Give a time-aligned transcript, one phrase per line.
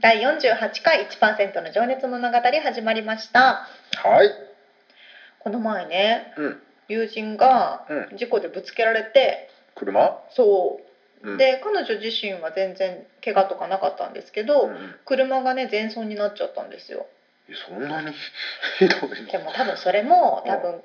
[0.00, 3.68] 第48回1%の情熱物語始まりました。
[3.94, 4.30] はい。
[5.38, 6.62] この前ねうん。
[6.88, 10.18] 友人がう事故でぶつけられて、車？
[10.30, 10.80] そ
[11.24, 11.30] う。
[11.30, 17.06] うん、で彼女自身は全然怪我とかなかったんですけど、うん、車がね全損になっちゃったんですよ。
[17.48, 18.12] えそんなに？
[18.78, 20.50] ひどいでも多分それもうん。
[20.50, 20.82] 多分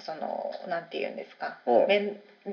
[0.00, 1.58] そのなんて言うんですか。
[1.66, 1.86] の？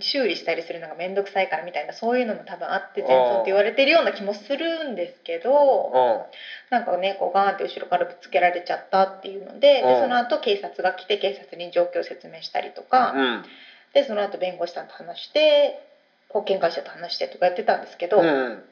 [0.01, 6.27] 修理したりするのが面倒くさいからみたいなそういうのも多分あって全損って言われてるような気もするんですけど
[6.69, 13.13] なんかねこうガーンって後ろからぶつけられちゃったっていうのででうんその後警察が来て警察に状況を説明したりとか。
[13.93, 15.81] でその後弁護士さんと話して
[16.29, 18.63] 保険会社と話してとかやってたんですけど、うん。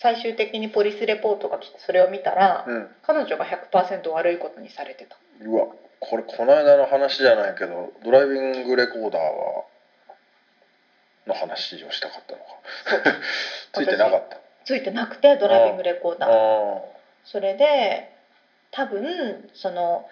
[0.00, 2.88] 最終的にポリスレポートが来てそれを見たら、うん。
[3.02, 5.66] 彼女が100%悪いことにされてたうわ、
[6.00, 9.64] これこの間の話じゃないけど、ドライビングレコーダーは
[11.28, 13.20] の話をしたかったのか。
[13.72, 14.38] ついてなかった。
[14.64, 16.76] ついてなくてドライビングレコーダー。
[16.78, 16.82] あ
[17.24, 18.10] それで
[18.70, 20.08] 多分その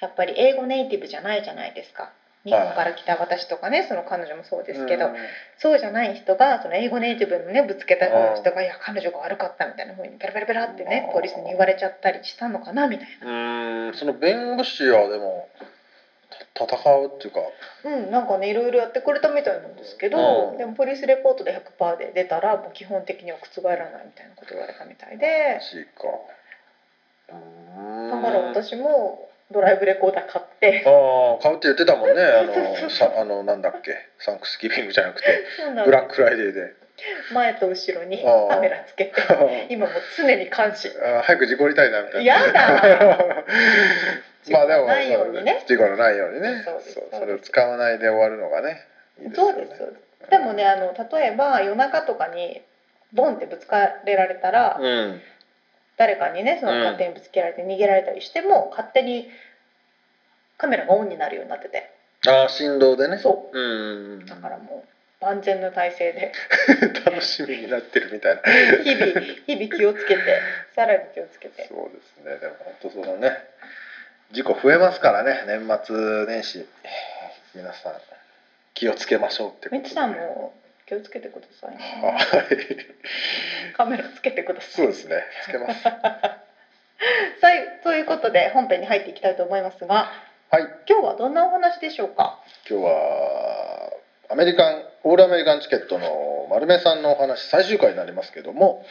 [0.00, 2.10] やっぱり英語ネイティブじゃないじゃないですか。
[2.44, 4.62] 日本から来た私とかねその彼女もそうあ。
[4.64, 5.14] ですけど、うん。
[5.58, 15.64] そうじゃない人がその英語ネイティブのねぶつけた人が「いや彼女が悪かった」みたいな風にペラペラペラってねポリスに言われちゃったりしたのかなみたいうーん、その弁護士はでもた
[16.54, 17.40] 戦うっていうか、
[17.84, 20.58] なうんなんかねいろいろやってくれたみたいなんですけど、うん。
[20.58, 25.58] でもポリスレポートで100%で出たらもう基本的には覆らないみたいなこと言われたみたいで。
[27.28, 30.84] だから私もドライブレコーダー買って。
[30.86, 32.22] ああ、買うって言ってたもんね。
[32.22, 35.44] あの、さ、あの、なんだっけ、サンクスギビングじゃなくて、
[35.84, 36.74] ブラックフライデーで。
[37.28, 39.34] す前と後ろにカメラつけてあ
[39.68, 40.90] 今もう常に監視。
[41.22, 42.34] 早く事故りたいなみたいな。
[42.34, 43.44] やだ
[44.50, 46.62] まあでも、ないようにね事故のないようにね。
[46.64, 48.78] そうそれを使わないで終わるのがね。
[49.20, 49.96] いいですよねそう
[50.30, 52.60] でもねあの例えば夜中とかに
[53.12, 55.20] ボンってぶつかられたら、うん。
[55.96, 59.28] 誰かにねそのうん勝手にぶつけられて逃げられたりしても、勝手に
[60.58, 61.90] カメラがオンになるようになってて
[62.26, 63.18] ああ、振動でね。。
[63.18, 64.26] そううん。
[64.26, 64.84] だからも
[65.20, 66.32] う万全の体制で
[67.06, 68.42] 楽しみになってるみたいな。
[68.82, 70.20] 日々日々気をつけて
[70.74, 72.36] さらに気をつけてそうですね。
[72.38, 73.30] でも本当そのね、
[74.34, 75.44] 事故増えますからね。
[75.46, 76.66] 年末年始
[77.54, 77.92] 皆さん
[78.74, 80.52] 気をつけましょうってことでみつさんも
[80.86, 83.74] 気をつけてくださいねはい。
[83.74, 85.22] カメラつけてくださいうそですね。
[85.44, 85.82] つけます。
[87.40, 90.10] さいということで本編に入っていきたいと思いますが
[90.50, 90.62] はい。
[90.88, 92.40] 今日はどんなお話でしょうか？
[92.68, 93.92] 今日は
[94.30, 98.84] アメリカンオールアメリカンチケットの丸目さんのお話最終回になりますけども、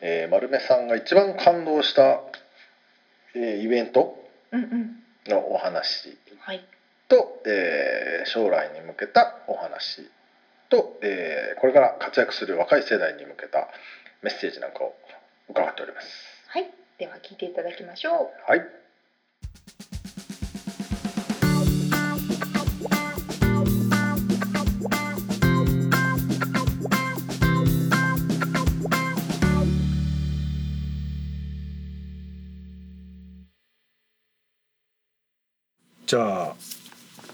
[0.00, 2.20] えー丸目さんが一番感動した、
[3.36, 4.18] えーイベント
[5.26, 6.64] のお話はい
[7.08, 10.08] と、えー将来に向けたお話
[10.70, 13.68] と、えーこれから活躍する若い世代に向けた
[14.22, 14.94] メッセージなんかを
[15.48, 16.08] 伺っております。
[16.48, 18.62] はいでは聞いていただきましょうはい。
[36.06, 36.54] じゃあ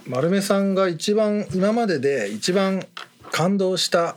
[0.06, 2.84] 丸目さんが一番今までで一番
[3.30, 4.16] 感動した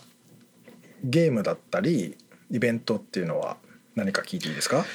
[1.04, 2.18] ゲームだったり
[2.52, 3.58] イベントっていうのは
[3.96, 4.86] 何か聞いていいですか？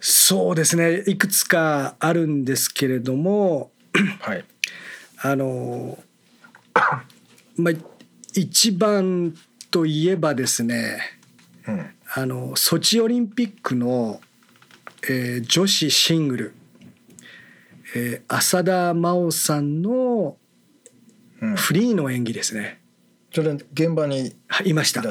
[0.00, 1.02] そうですね。
[1.08, 3.70] いくつかあるんですけれども
[4.20, 4.44] はい。
[5.20, 5.98] あの
[7.56, 7.74] まあ
[8.34, 9.34] 一番
[9.70, 11.00] といえばですね
[11.66, 11.86] うん。
[12.14, 14.20] あのソチオリンピックの、
[15.02, 16.54] えー女子シングル、
[17.94, 20.36] えー浅田真央さんの
[21.40, 21.54] うん。
[21.56, 22.80] フリーの演技ですね。
[23.32, 25.02] それ現場にはいいました。
[25.02, 25.04] っ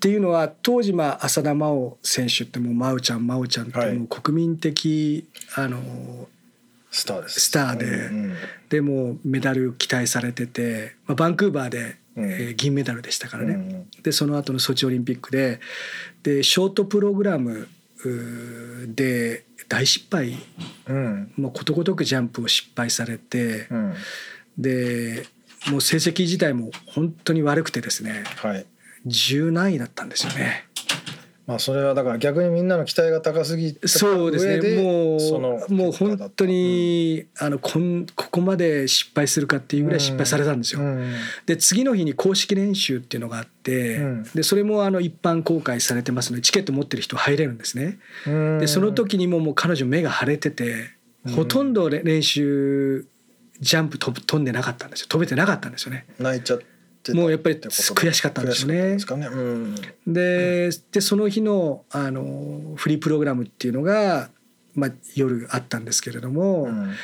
[0.00, 3.94] ていうのは当時まあ浅田真央選手ってもう真央ちゃん真央ちゃんってはい。
[3.94, 6.28] もう国民的、あの
[6.90, 7.40] スターです。
[7.40, 8.34] スターでうん。
[8.68, 12.24] でもうメダル期待されてて、まあ、バンクーバーで、うん。
[12.30, 15.60] えー銀メダルでしたからね、うんでその後のソチオリンピックで
[16.22, 17.68] でショートプログラム
[18.94, 20.36] で大失敗。
[20.86, 21.32] うん。
[21.36, 23.94] もうことごとくジャンプを失敗されて、うん。
[24.56, 25.26] で
[25.70, 28.66] もう成績自体も本当に悪くてですねはい。
[29.06, 30.66] 10何位だったんですよね。
[31.48, 34.82] まあそれはだから逆にみんなの期待が高すぎたそうです上ね。
[34.82, 35.16] も
[35.66, 40.82] うもう本当に、あのこんここまで失敗するかっていうぐらい失敗されたんですよ。
[40.82, 41.10] うん。
[41.46, 44.22] で次の日に公式練習っていうのがあって、うん。
[44.34, 47.98] でそれもあの一般公開されてますのでチケット持ってる人入れるんですね。
[48.26, 48.58] うん。
[48.58, 50.90] でその時にももう彼女目が腫れてて
[51.24, 51.32] うん。
[51.32, 53.06] ほとんどれ練習
[53.58, 55.06] ジャンプ飛んでなかったんですよ。
[55.08, 56.04] 飛べてなかったんですよね。
[56.18, 57.14] 泣いちゃってた。
[57.14, 58.96] もうやっぱり悔しかったんでしょうね。
[58.96, 59.26] でね。
[59.26, 59.74] うん。
[60.06, 64.30] ででその日のあのフリープログラムっていうのが、
[64.74, 66.86] まあ、夜あったんですけれども、うん。
[66.88, 66.94] も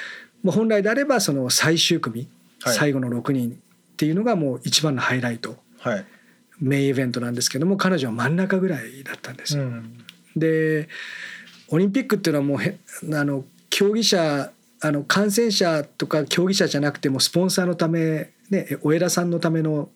[0.46, 2.29] う本来であればその最終組、
[2.62, 2.75] はい。
[2.75, 5.56] 最後の6人っていうのがもう一番のハイライト。
[5.81, 6.05] はい。
[6.61, 9.64] メインイベントなんですけども彼女は真ん中ぐらいだったんですよ。
[9.64, 10.05] うん。
[10.37, 10.88] で
[11.69, 12.79] オリンピックっていうのはもうへ
[13.12, 14.52] あの競技者
[14.85, 19.91] あの感染者とか競技者じゃなくてもスポンサーのため、ね、お枝さんのための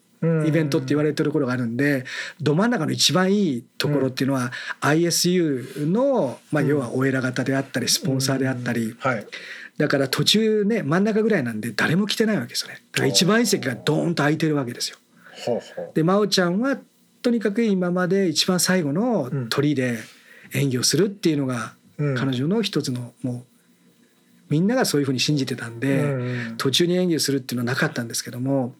[0.46, 2.04] イベントって言われてるところがあるんで
[2.40, 4.50] ど真ん中の一番いいところっていうのは
[4.80, 8.96] ISU の、まあ、要はお枝型であったりスポンサーであったり。
[8.98, 9.26] はい。
[9.76, 12.82] だから途中ね真ん中ぐらいなんで誰も来てないわけですよね。
[12.90, 14.98] だから一番いい席がドーンと空いてるわけですよ。
[15.94, 16.78] で真央ちゃんは
[17.22, 19.98] とにかく今まで一番最後の鳥で
[20.52, 22.14] 演技をするっていうのがううん。
[22.16, 23.44] 彼女の一つのもう
[24.48, 28.74] みんながそういうふうに信じてたんで、うん途中に演技をするっていうのはなかったんですけども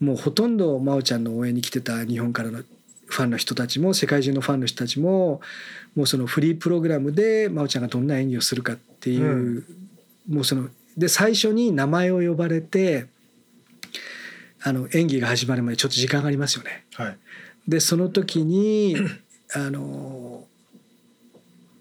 [0.00, 2.62] もうほとんど真央ちゃんの応援に来てた日本からの
[3.06, 5.40] ファンの人たちも世界中のファンの人たちも
[5.96, 9.64] もうそのフリープログラムで真央ちゃんがどんな演技をするかっていう、うん。
[10.28, 13.06] もうそので最初に名前を呼ばれて
[14.62, 16.84] あの演技が始まるまでちょっと時間がありますよね。
[16.94, 17.18] はい。
[17.66, 18.96] でその時に
[19.54, 20.44] あの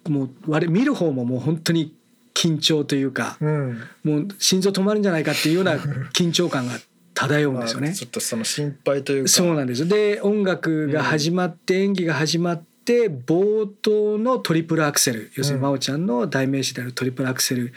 [0.07, 1.93] もう我見る方ももう本当に
[2.37, 3.81] 緊張というかうん。
[4.03, 5.77] もう心臓止まるんじゃないかっていうような
[6.13, 6.79] 緊張感が
[7.15, 7.87] 漂うんですよね。
[7.87, 7.95] まあ。
[7.95, 9.29] ちょっとその心配というか。
[9.29, 9.87] そうなんですよ。
[9.87, 17.73] で音楽が始まって演技が始まって冒頭のトリプルアクセル要するに真央ちゃんの代名詞であるトリプルアクセル。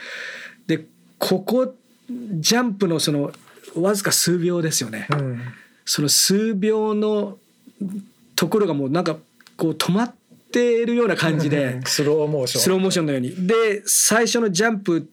[0.67, 0.85] で
[1.17, 1.75] ここ
[2.09, 3.33] ジャンプのその
[3.75, 5.07] わずか数秒ですよね。
[5.11, 5.41] うん。
[5.87, 7.39] その数秒の
[8.37, 9.17] ところがもうなんか
[9.57, 10.15] こう止まっ
[10.51, 12.63] ているような感じで スローモーション。
[12.63, 13.35] スローモーションのように。
[13.47, 15.09] で最初のジャンプ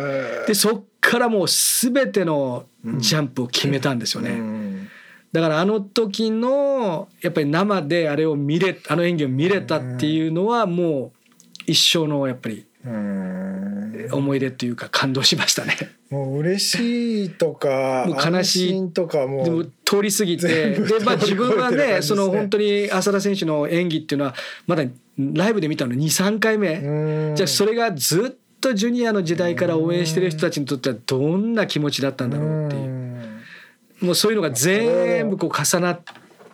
[0.48, 2.65] でそっからもう全ての
[2.98, 4.31] ジャンプを決めたんですよね。
[4.31, 4.89] うん。
[5.31, 13.69] だからあの時のやっぱり生であれを見れあの演技を見れたっていうのはもう一生のやっぱりうん。
[14.12, 15.75] 思い出というか感動しましたね。
[16.10, 18.91] もう嬉しいとかもう悲しい。
[18.91, 20.72] とかもう通り過ぎて。
[20.72, 22.01] で、まあ、自分はねね。
[22.01, 24.84] その本当に浅田選手の演技っていうのはまだ
[25.19, 36.01] ライブで見たの23回目、うんじゃあそれがずっとジュニアの時代から応援してる人たちにとってはどんな気持ちだったんだろうっていうもうそういうのが全部こう重なっ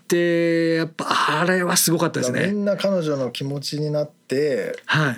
[0.07, 1.05] てやっぱ
[1.41, 2.51] あれはすごかったですみね。
[2.51, 5.15] んな彼女の気持ちになってはい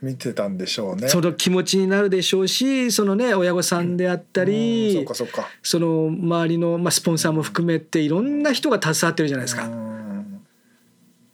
[0.00, 1.08] 見てたんでしょうね。
[1.08, 5.48] その気持ちになるでしょうしそのね親御さんであったうんり、そうかそうか。
[5.62, 9.68] その周りの、まあ、スポンサーも含めていろんな人が携わってるじゃないですか。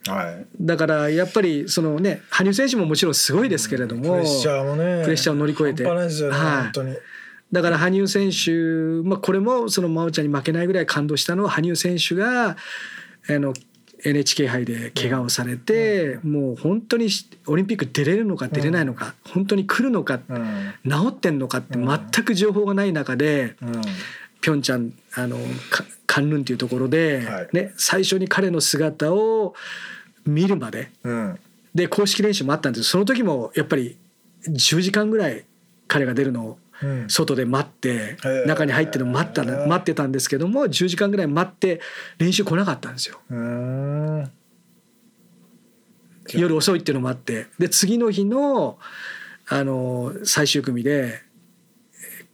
[0.06, 0.46] うんはい。
[0.60, 5.02] だからやっぱりそのね羽生選手ももちろんすごいですけれども、プレッシャーもね。
[5.02, 6.96] プレッシャーを乗り越えてね、はい本当に。
[7.52, 12.56] だから羽生選手、まあ、これもその真央ちゃんに負けないぐらい感動したのは羽生選手が
[13.28, 13.54] あの
[14.04, 17.08] NHK 杯で怪我をされて、もう本当に
[17.46, 20.74] オリンピック出れるのか出れないのか、本当に来るのかうん。
[20.86, 23.82] 治ってんのかって全く情報がない中で、うん。
[24.44, 25.38] ピョンチャンあの
[25.70, 27.48] かカンヌンっていうところで、はい。
[27.54, 29.54] ね、最初に彼の姿を
[30.26, 31.38] 見るまでうん。
[31.74, 33.96] で公式練習もあったんですその時もやっぱり
[34.46, 35.44] 10時間ぐらい
[35.88, 37.08] 彼が出るのをうん。
[37.08, 41.80] 外で待って中に入ってるのを待った待ってたんですけども10時間ぐらい待って
[42.18, 43.20] 練習来なかったんですよ。
[46.34, 47.46] 夜遅いっていうのもあって。
[47.58, 48.76] で次の日の
[49.48, 51.23] あの最終組で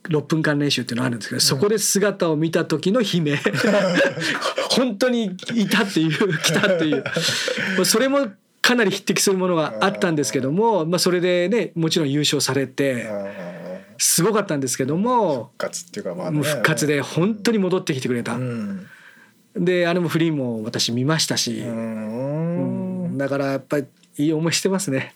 [0.04, 3.38] 6分間練習っていうのがあるんですけどそこで姿を見た時の悲鳴。
[4.71, 7.04] 本当にいたっていう来たっていう。
[7.85, 8.28] それも
[8.62, 13.09] かなり匹敵するものがあったんですけども、まあ、それでねもちろん優勝されて
[13.99, 18.35] すごかったんですけども復活っていうかまあ復活で本当に戻ってきてくれた。
[18.35, 18.38] う。
[18.38, 18.87] ん。
[19.57, 21.64] であれもフリーも私見ましたし
[23.16, 23.87] だからやっぱり
[24.24, 25.12] いい思いしてますね。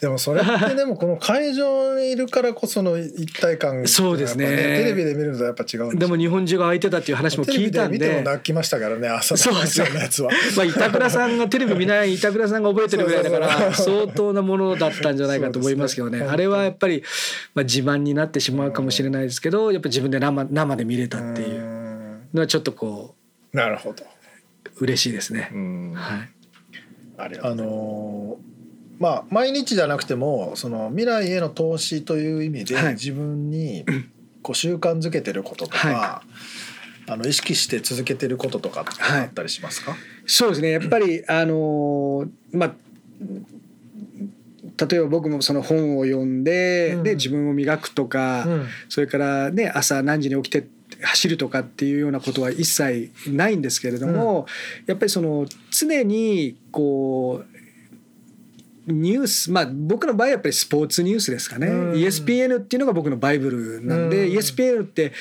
[0.00, 9.66] でもそれってでもこの会場にいるからこその一体感がそうですねテレビで見るのとやっぱ違うんでも日日本中が空いてたっていう話も聞いたんテレビで見てでも泣きましたからね朝のや
[10.08, 10.30] つは。
[10.56, 17.02] まあ板倉さんがテレビ見ない板倉さんが覚えてるぐらいだから相当なものだったんじゃないかと思いますけどねねあれはやっぱり
[17.54, 23.14] まあ自慢になってしまうかもしれないですけどやっぱ自分で生生で見れたっていううんのはちょっとこ
[23.52, 24.04] なるほど。
[24.04, 25.50] う嬉しいですね。
[25.54, 26.28] うんはい、
[27.18, 28.46] ああのー
[28.98, 32.94] まあ毎日じゃなくてもその未来への投資という意味ではい。
[32.94, 33.84] 自分に
[34.42, 36.22] こう習慣づけてることとか、は
[37.08, 39.94] あの意識して続けてることとかっあったりしますか、
[40.26, 40.70] そうですね。
[40.70, 42.74] やっぱりあのーまあ
[44.88, 47.02] 例えば僕もその本を読んで、うん。
[47.02, 48.66] で自分を磨くとか、うん。
[48.88, 50.66] それからね朝何時に起きて
[51.02, 54.46] 走るとかっていうようなことは一切ないんですけれども、
[54.86, 57.56] やっぱりその常にこう
[58.86, 61.92] ニュースまあ僕の場合はやっぱりスポーツニュースですかね、うん。
[61.94, 64.38] ESPN っていうのが僕のバイブルなんで、うん。
[64.38, 65.12] ESPN って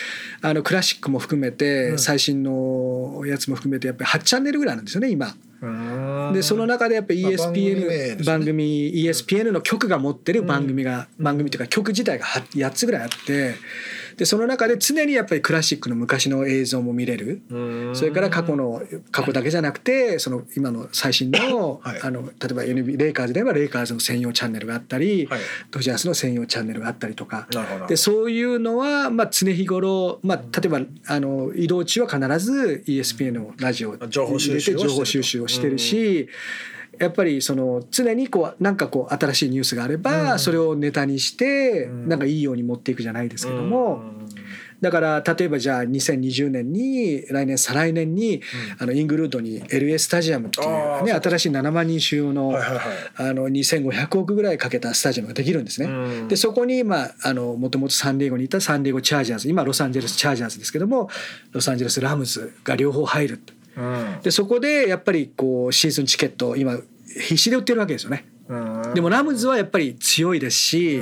[0.41, 1.99] あのクラシックも含めて、うん。
[1.99, 5.35] 最新のやつも含めてやっぱり8チャンネルぐらいなんですよね今。
[5.61, 13.55] うんでその中でやっぱりまあ番組 ESPN 番組 ESPN の局が持ってる番組が番組というか局自体が8つぐらいあって
[14.17, 17.41] でその中で常にやっぱりクラシックの昔の映像も見れる。
[17.49, 17.57] う
[17.91, 17.95] ん。
[17.95, 18.81] それから過去の
[19.11, 22.01] 過去だけじゃなくてその今の最新のはい。
[22.01, 25.39] あの例えば NBA レイカーズであればレイカーズの専用チャンネルがあったりはい。
[25.71, 27.47] ドジャースの専用チャンネルがあったりとか。
[27.87, 36.29] でそういうのは、まあ、常日頃、まあ、例えばあの移動中は必ず ESPN のラジオを入れて情報収集をしてるし、
[36.99, 40.39] やっぱりその常にこうなんかこう新しいニュースがあれば、うん。
[40.39, 42.09] それをネタにして、うん。
[42.09, 44.01] なんかいいように持っていくじゃないですけども。
[44.81, 48.41] だから例えばじゃあ2020年に来年再来年に、
[48.77, 52.53] あのイングルードに LA スタジアムっていうね新しい7万人収容の,、
[53.15, 55.87] あの2500億ぐらいかけたスタジアムができるんですね。
[55.87, 55.91] う
[56.25, 56.27] ん。
[56.27, 61.09] でそこにまあもともとサンディエゴにいたサンディエゴチャージャーズ今ロサンゼルスチャージャーズですけども
[61.51, 64.19] ロサンゼルスラムズが両方入るとうん。
[64.23, 66.77] でそこでやっぱりこうシーズンチケットを今
[67.19, 68.25] 必死で売ってるわけですよね。
[68.47, 68.93] うん。
[68.93, 71.01] でもラムズはやっぱり強いですし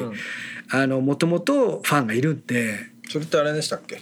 [0.73, 2.77] もともとファンがいるんで。
[3.09, 3.99] それってあれでしたっけ？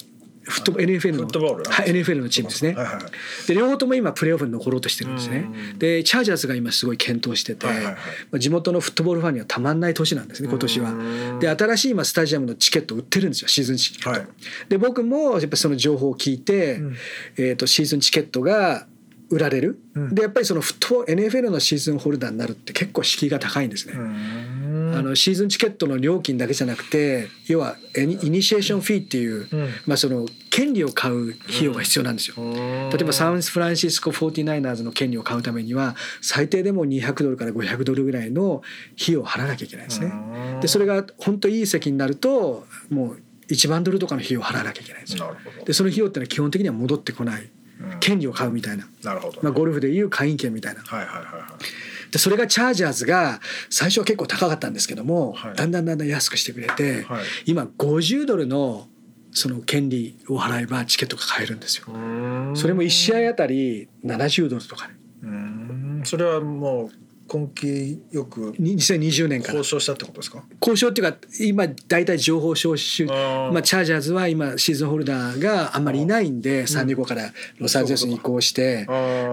[0.52, 2.74] フット NFL のフットボールはい、NFL のチームですね。
[2.74, 3.04] はいはいはい
[3.48, 5.80] で両方とも今プレーオフに残ろうとしてるんですねうん。
[5.80, 11.40] でチャージャーズが今すごい検討してて、はいはい地元のフットボールファンにはたまんない年なんですね今年はうん。
[11.40, 14.10] で新しい今スタジアムのチケット売ってるんですよシーズンチケット。
[14.10, 14.28] はい
[14.70, 16.96] で僕もやっぱその情報を聞いて、うん
[17.38, 18.88] えー、とシーズンチケットが
[19.30, 23.94] 売られる、うんでやっぱりそのフット NFL のシーズンホルダーになるって結構敷居が高いんですね。
[24.92, 24.98] うん。
[24.98, 29.70] あのシーズンチケットの料金だけじゃなくて要はイニシエーションフィーっていう、うん。
[29.86, 32.36] まあ、その権利を買う費用が必要なんですよ。
[32.38, 38.62] 例えばサンフランシスコ 49ers の権利を買うためには最低でも200ドルから500ドルぐらいの
[39.02, 40.12] 費用を払わなきゃいけないんですね。
[40.62, 45.36] でそれが本当いい席になるともう1万ドルとかの費用を払わなきゃいけないんですよ。
[45.66, 47.50] でその費用ってのは基本的には戻ってこない。
[47.82, 48.00] うん。
[48.00, 49.40] 権利を買うみたいな、なるほど。
[49.42, 50.82] まあ、ゴルフでいう会員権みたいな。
[50.82, 51.42] はいはいはいはい
[52.12, 53.40] でそれがチャージャーズが
[53.70, 55.56] 最初は結構高かったんですけども、はい。
[55.56, 57.24] だんだんだんだん安くしてくれて、はい。
[57.46, 58.88] 今50ドルの
[59.32, 61.86] その権利を払えばチケットが買えるんですよ。
[62.56, 64.96] それも1試合あたり70ドルとかね。
[65.24, 66.02] うん。
[66.04, 66.92] それはもう
[67.32, 69.60] 今期よくに2020年から。
[69.60, 70.44] 交渉したってことですか？
[70.60, 73.08] 交渉っていうか今大体情報収集。
[73.10, 78.86] あまあ、チャージャーズは今シーズンホルダーがあんまりいないんでサンディエゴからロサンゼルスに移行して。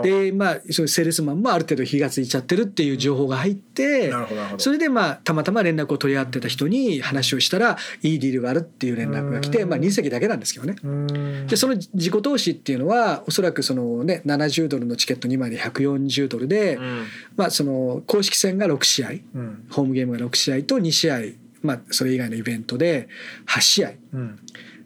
[0.04, 4.62] でまあそういうセールスマンもある程度火がついちゃってるっていう情報が入ってなるほどなるほど。
[4.62, 9.70] それでまあたまたま連絡を取り合ってた人に話をしたらいいディールがあるっていう連絡が来て、うん。
[9.70, 10.76] まあ、2席だけなんですけどね。
[10.84, 11.46] うん。
[11.48, 17.04] でその自己投資っていうのはおそらくそのね70ドルのチケット2枚で140ドルで、うん。
[17.36, 19.66] まあその公式戦が6試合うん。
[19.70, 21.18] ホームゲームが6試合と2試合
[21.62, 23.08] まあそれ以外のイベントで
[23.46, 23.92] 8試合。
[24.12, 24.38] うん。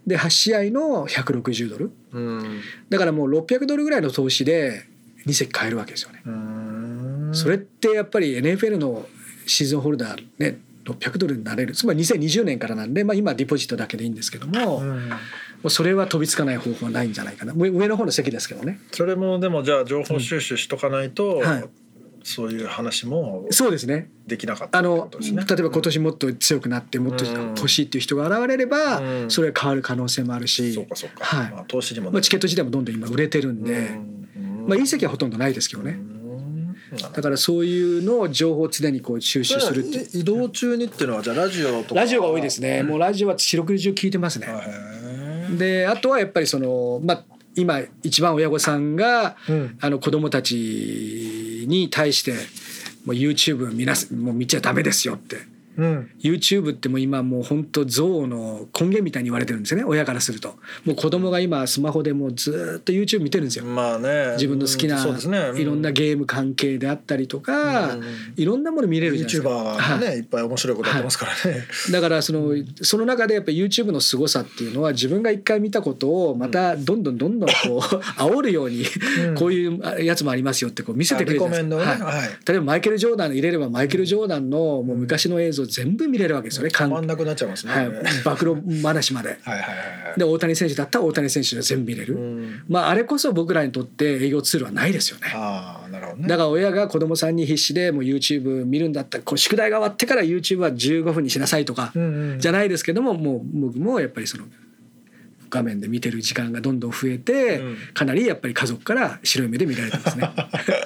[0.07, 1.93] で8試合の160ドル。
[2.13, 2.61] うん。
[2.89, 4.85] だからもう600ドルぐらいの投資で
[5.27, 6.23] 2席買えるわけですよね。
[6.27, 7.31] うん。
[7.33, 9.07] それってやっぱり NFL の
[9.47, 11.75] シーズンホルダーね600ドルになれる。
[11.75, 14.89] つまり2020年からなんで、まあ、今ディポジットだけでいいんですけども,、も
[15.65, 17.13] うそれは飛びつかない方法はないん。
[17.13, 21.65] じゃないかな上上の方の席ですけどねそれもでもじゃあ情報収集しとかないと、はい
[22.25, 24.11] そういう話もそうですね。
[24.27, 25.37] できなかったってこあの。
[25.37, 27.49] 例えば今年もっと強くなってもっとうん。
[27.55, 29.31] 欲しいっていう人が現れればうん。
[29.31, 31.25] それが変わる可能性もあるしそうかそうか。
[31.25, 31.51] はい。
[31.51, 33.73] まあ投資にもまあ、チケット自体もどんどん今売れてるんで、
[34.37, 34.67] うん。
[34.69, 35.93] まあ、いい席はほとんどないですけどね。
[35.93, 36.77] うん。
[36.97, 40.19] だからそういうのを情報を常にこう収集するって。
[40.19, 42.83] 移動中にっていうのはじゃあラジオとかラジオが多いですね。
[42.83, 44.49] もうラジオは四六時中聞いてますね。
[45.59, 49.79] であとはやっぱりそのまあ今一番親御さんがうん。
[49.81, 52.33] あの子供たちに対して
[53.05, 55.39] もう YouTube 見なすもう見ちゃダメですよって
[55.77, 56.11] うん。
[56.21, 59.85] YouTube ってもう今もう本当憎悪の根源みたいに言われてるんですよね。
[59.85, 60.57] 親からすると。
[60.85, 63.65] もう子供が今スマホでもうずっと YouTube 見てるんですよ。
[63.65, 64.33] まあね。
[64.35, 65.39] 自分の好きなそうですね。
[65.55, 68.03] ういろんなゲーム関係であったりとかうん。
[68.37, 69.49] いろんなもの見れるじゃないですか。
[69.49, 70.17] YouTuber がね、はい。
[70.19, 77.79] い、っぱい面白いことやってますからね、だからそのその中でやっぱ YouTube の凄さっていうのは自分が一回見たことをまたどんどんどんどんこう
[78.21, 78.85] 煽るように
[79.27, 79.35] うん。
[79.35, 81.77] こういうやつもありますよってこう見せてくれるじゃないですか。
[81.77, 82.29] ねはいはい。
[82.47, 86.71] 例えばマイケル・ジョーダン入れればマイケル・ジョーダンのもう昔の映像全部見れるわけですよね。
[86.71, 89.39] かんは止まんなくなっちゃいますね、い、暴露話まで。
[89.43, 92.15] はいはいはいはいで大谷選手だったら大谷選手で全部見れる。
[92.15, 95.33] うんまああれこそ僕らにとって営業ツールはないですよね。
[95.35, 101.93] ああなるほどねだから親が子供さんに必死でもう YouTube 見るんだったらこう宿題が終わってから YouTube は15分にしなさいとか
[102.39, 104.45] じゃないですけどももう僕もやっぱりその
[105.53, 107.77] 画面で見てる時間がどんどん増えてうん。
[107.93, 110.31] かなりやっぱり家族から白い目で見られてますね。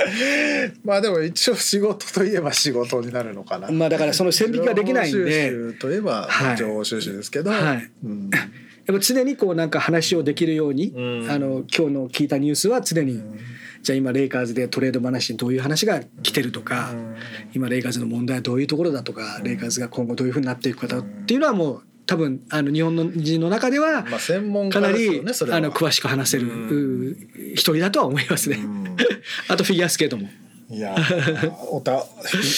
[0.85, 3.71] まあでも一応仕事といえば仕事になるのかな。
[3.71, 6.57] まあだからその線引きができないん情報で収集といえばはい。
[6.57, 7.91] 情報収集ですけど、はい。
[8.05, 8.31] うん。
[8.31, 11.31] やっぱ常にこうなんか話をできるように、うん。
[11.31, 13.23] あの今日の聞いたニュースは常に、
[13.83, 16.93] じゃあ今レイカーズでトレード話にどういう話が来てるとか、
[17.55, 24.05] 今レイカーズの問題はどういうところだとか、レイカーズが今後どういうふうになっていくかっていうのはもう多分あの日本の人の中では
[24.71, 25.23] かなり、あ
[25.61, 27.17] の詳しく話せる、
[27.53, 28.59] 一人だとは思いますね。
[28.59, 28.97] うん。
[29.49, 30.29] あとフィギュアスケートも
[30.69, 32.05] いやーおた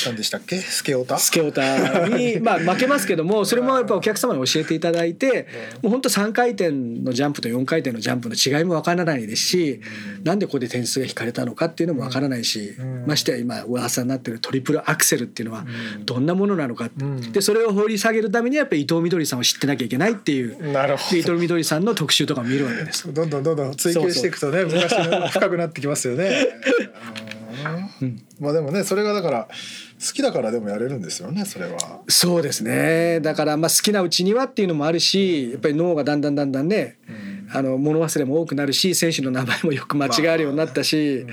[0.06, 0.56] 何でしたっけ？
[0.56, 1.18] スケオタ？
[1.18, 5.46] スケオタにまあ負けますけども それもやっぱお客様に教えていただいて
[5.82, 9.80] もう本当3回転のジャンプと4回転のジャンプの違いもわからないですし
[10.24, 13.04] なんでここで点数が引かれたのかっていうのもわからないしうん。
[13.06, 15.66] ましてや今噂になってるトリプルアクセルっていうのは
[15.98, 16.06] うん。
[16.06, 16.90] どんなものなのか
[17.32, 23.06] でそれを掘り下げるためにはやっぱり伊藤みどりさんを知ってなきゃいけないっていうなるほで伊藤みどりさんの特集とかも見るわけです。
[23.06, 26.46] どどんどんどんどん追求していくとね昔の深くなってきますよね。
[28.00, 28.22] うん。
[28.40, 29.48] まあでもねそれがだから
[30.00, 32.00] 好きだからでもやれるんですよねそれは。
[32.08, 33.20] そうですね。
[33.20, 36.98] だからまあ好きなうちにはっていうのもあるしやっぱり脳がだんだんだんだんね
[37.52, 41.26] あの物忘れも多くなるし選手の名前もよく間違えるようになったし、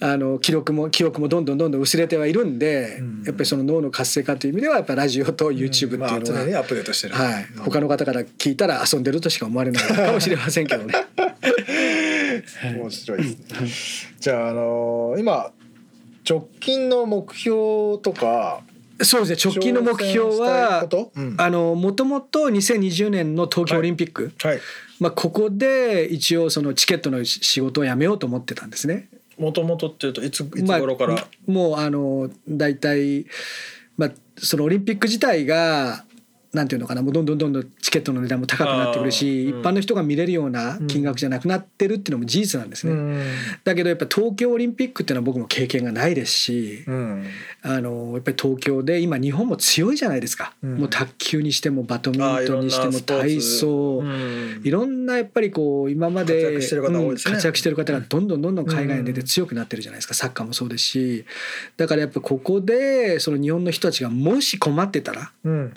[0.00, 3.22] あの記録も記憶もどんどんどんどん薄れてはいるんで、うん。
[3.24, 7.14] やっぱりその脳の活性化という意味ではやっぱラジオと YouTube っていうのまあは、常にアップデートしてる。
[7.14, 10.94] はい、他の方から聞いたら遊んでるとしか思われないかもしれませんけどね。
[12.62, 14.16] 面白いですね。
[14.20, 15.52] じゃああのー今
[16.28, 18.60] 直近の目標とか
[19.00, 24.60] そうですね直近の目標はうんあのもともと2020年の東京オリンピック、はい。
[24.98, 29.08] まあ、ここで一応そのチケットの仕事を辞めようと思ってたんですね。
[29.38, 31.28] もともとっていうといついつまあ頃から？
[31.46, 33.26] もうあの大体、
[33.98, 36.05] まあ、そのオリンピック自体が
[36.56, 42.92] なんていうのかなもうどんどんどんどんチケットの値段も高くなってくるし、一般の人が見れるような金額じゃなくなってるっていうのも事実なんですね。
[42.92, 43.22] うん。
[43.62, 47.24] だけどやっぱ東京オリンピックっていうのは僕も経験がないですし、うん。
[47.62, 50.78] あのやっぱり東京で今日本も強いじゃないですか、うん。
[50.78, 54.62] もう卓球にしてもバドミントンにしても体操、うん。
[54.64, 61.24] いろんなやっぱりこう今まで活躍してる方活躍してる方がどんどんどんどん海外に出て強くなってるじゃないですか、サッカーもそうですし。
[61.76, 65.74] だからやっぱここでその日本の人たちがもし困ってたらうん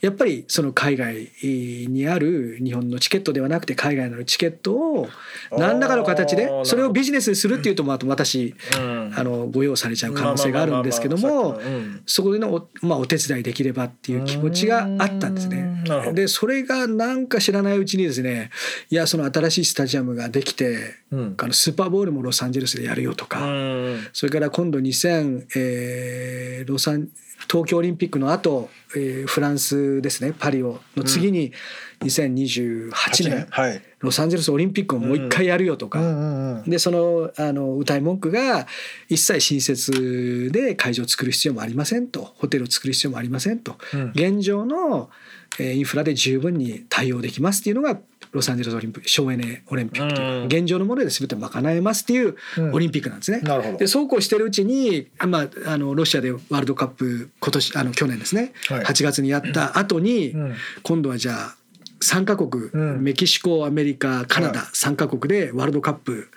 [0.00, 5.08] やっぱりその海外にある日本のチケットではなくて海外のチケットを
[5.52, 9.12] 何らかの形でそれをビジネスにするっていうとまた私うん。
[9.16, 11.58] あのご用されちゃう可能性があるんですけども
[12.06, 15.82] そこでのお,、まあ、お手伝いできればっていう気持ちがあったんですね。
[16.12, 18.50] でそれがなんか知らないうちにですね
[18.90, 20.78] いやその新しいスタジアムができて
[21.10, 21.34] うん。
[21.38, 24.08] あのスーパーボールもロサンゼルスでやるよとか、うん。
[24.12, 27.08] それから今度2000、えーロサン
[27.46, 30.80] 東京オリンピックの後、えーフランスですねパリを。
[30.96, 31.52] の次に
[32.00, 33.82] 2028 8年、年はい。
[34.00, 36.62] ロサンゼルスオリンピックをもう一回やるよとか。
[36.66, 38.66] でそのあの歌い文句が
[39.08, 42.32] 一切新設で会場を作る必要もありませんと。
[42.36, 44.10] ホテルを作る必要もありませんと、うん。
[44.14, 47.98] 現状の、えーインフラで十分に対応できますっていうのが
[48.32, 50.46] ロサンゼルスオリンピック省エネオリンピックという、うん。
[50.46, 52.74] 現状のもので全て賄えますっていううん。
[52.74, 53.40] オリンピックなんですね。
[53.40, 53.78] なるほど。
[53.78, 58.84] でそうこうしてるうちに、あまあ、あのロシアでワールドカップ今年あの去年ですね、はい。
[58.84, 60.54] 8月にやった後に、うん。
[60.82, 61.56] 今度はじゃあ
[62.00, 63.02] 3カ国、うん。
[63.02, 64.68] メキシコアメリカカナダ、はい。
[64.68, 66.28] 3カ国でワールドカップ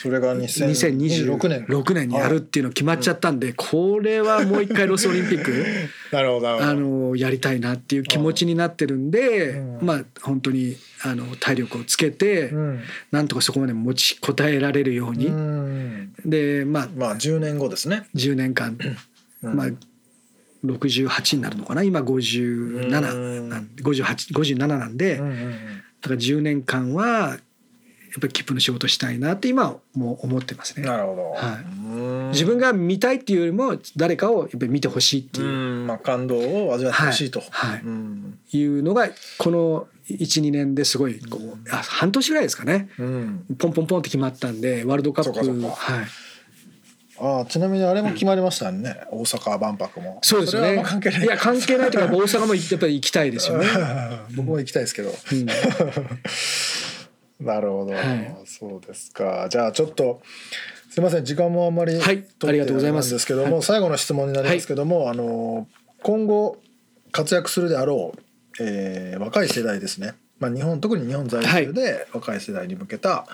[0.00, 5.64] それが2026年2026年にやるっていうの決まっちゃったんで、これはもう一回ロスオリンピック
[6.12, 9.86] なるほどあのやりたいなっていう気持ちになってるんで、うん。
[9.86, 12.80] まあ本当にあの体力をつけて、うん。
[13.10, 16.12] なんとかそこまで持ちこたえられるように、うん。
[16.24, 18.06] でまあまあ10年後ですね。
[18.14, 18.78] 10年間、
[19.42, 19.54] うん。
[19.56, 19.68] まあ
[20.64, 21.82] 68になるのかな？
[21.82, 22.88] 今57
[23.48, 27.38] なんで58 57なんで、だから10年間はや
[28.16, 30.86] っぱり切符の仕事したいなって今はもう思ってますね。
[30.86, 31.30] なるほど。
[31.30, 31.64] はい。
[31.64, 32.30] うん。
[32.30, 35.86] 自分が見たいっていうよりも誰かをやっぱり見てほしいってういう,、ん。
[35.86, 37.40] まあ感動を味わってほしいと。
[37.40, 37.70] はい。
[37.72, 37.80] はい。
[37.82, 38.38] うん。
[38.50, 42.88] いうのがこの12年ですごいこうあ半年ぐらいですかね。
[42.98, 43.44] うん。
[43.58, 45.34] ポンポンポンって決まったんでワールドカップ。
[45.34, 46.06] そうかそうかはい。
[47.20, 48.96] ああちなみにあれも決まりましたね。
[49.10, 50.20] 大阪万博も。
[50.22, 50.76] そうですね。
[50.76, 51.22] ま関係ない。
[51.24, 53.66] いや関係ないというか大阪もやっぱり行きたいですよね。
[54.36, 55.10] 僕も行きたいですけど。
[55.10, 55.46] うん
[57.40, 58.36] なるほど、はい。
[58.46, 59.48] そうですか。
[59.48, 60.20] じゃあちょっと
[60.90, 61.24] すいません。
[61.24, 62.26] 時間もあんまりはい。
[62.46, 63.12] ありがとうございます。
[63.12, 63.62] ですけども、はい。
[63.62, 65.68] 最後の質問になりますけども、あの
[66.02, 66.56] 今後
[67.12, 68.20] 活躍するであろう、
[68.60, 73.26] えー若い世代ですね、まあ、日本特に日本在住で若い世代に向けた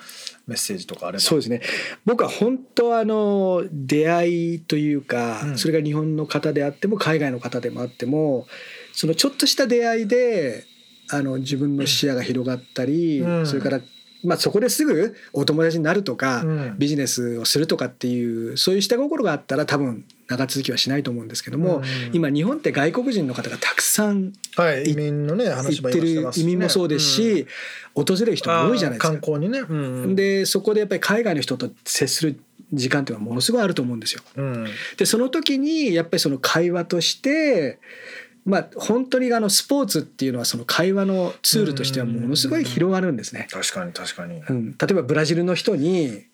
[0.46, 1.62] メッセージとかあれば、そうですね。
[2.04, 5.58] 僕は本当はあの出会いというか、うん。
[5.58, 8.46] それが日本の方であっても海外の方でもあっても
[8.92, 10.64] そのちょっとした出会いで
[11.10, 13.46] あの自分の視野が広がったり、うん。
[13.46, 13.80] それから、
[14.24, 16.74] まあ、そこですぐお友達になるとか、うん。
[16.78, 21.84] ビジネスをするとかっていうそういう下心があったら多分長続きはしないと思うんですけども、うん。
[22.12, 27.46] 今日本って外国人の方がたくさんはい、移民のね話も行ってる移民もそうですし、
[27.94, 29.08] 訪れる人も多いじゃないですか。
[29.08, 30.14] 観光にね、うん。
[30.16, 32.40] でそこでやっぱり海外の人と接する
[32.72, 34.22] 時間っていうのはものすごいあると思うんですよ。
[34.36, 34.66] うん。
[34.96, 37.78] でその時にやっぱりその会話として
[38.44, 43.48] まあ本当にあのスポーツっていうのはその会話のツールとしてはものすごい広がるんですね。
[43.50, 46.24] 確かに確かに、うん、例えばブラジルの人に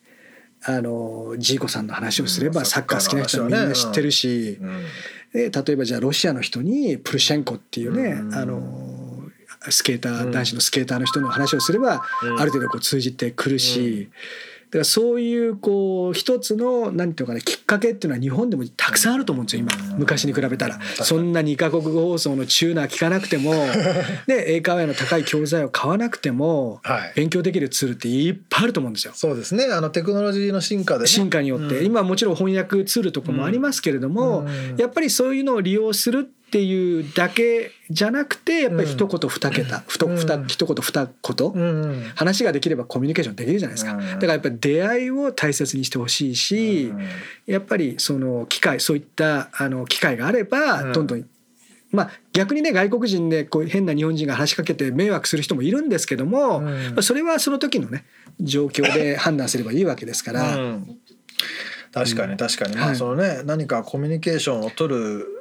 [0.65, 2.67] あのジーコさんの話をすればうん。
[2.67, 4.85] サッカー好きな人はみんな知ってるし、うん。
[5.33, 8.35] で例えばじゃあロシアの人にプルシェンコっていうね、うん。
[8.35, 9.31] あの
[9.69, 12.41] スケーター、うん男子のスケーターの人の話をすれば、うん。
[12.41, 19.93] ある程度こう通じてくるし、だからそういうこう一つの何ていうのかなきっかけっていうのは日本でもたくさんあると思うんですよ今。
[19.95, 19.99] うん。
[19.99, 20.81] 昔に比べたら。
[20.81, 23.53] そんな2カ国語放送のチューナー聞かなくても
[24.27, 27.13] で英会話の高い教材を買わなくてもはい。
[27.17, 29.13] 勉強できるツールっていっぱいあると思うんですよ。
[29.15, 29.65] そうですね。
[29.65, 31.87] あのテクノロジーの進化で、ね、進化によって、うん。
[31.87, 34.77] 今はもちろん翻訳ツールとかもありますけれども、うん。
[34.77, 40.17] やっぱりそういうのを利用するっていうだけじゃなくてやっぱり一言二桁、ふとうん。
[40.17, 42.03] 二一言二言、うんうん。
[42.15, 44.01] 話ができればコミュニケーションできるじゃないですか、うん。
[44.01, 46.93] だからやっぱり出会いを大切にしてほしいし、
[47.47, 50.93] やっぱりその機会そういったあの機会があればうん。
[50.93, 51.25] どんどん、
[51.91, 56.65] まあ逆にね外国人でこう変な日本人が話しかけて迷惑する人もいるんですけども、うん。
[56.65, 58.05] まあそれはその時のね
[58.41, 60.57] 状況で 判断すればいいわけですから。
[60.57, 60.99] うん。
[61.93, 62.93] 確かに確かに、まはい。
[62.93, 65.40] あそのね何かコミュニケーションを取る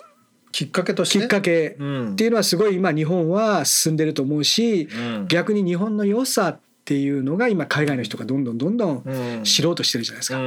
[0.52, 1.20] きっかけとして？
[1.20, 1.76] きっかけ。
[1.80, 2.12] うん。
[2.14, 5.28] っていうのはすごい今日本は進んでると思うしうん。
[5.28, 9.43] 逆に日本の良さっていうのが今海外の人がどんどんどんどんうん。
[9.43, 10.39] 知ろうとしてるじゃないですか。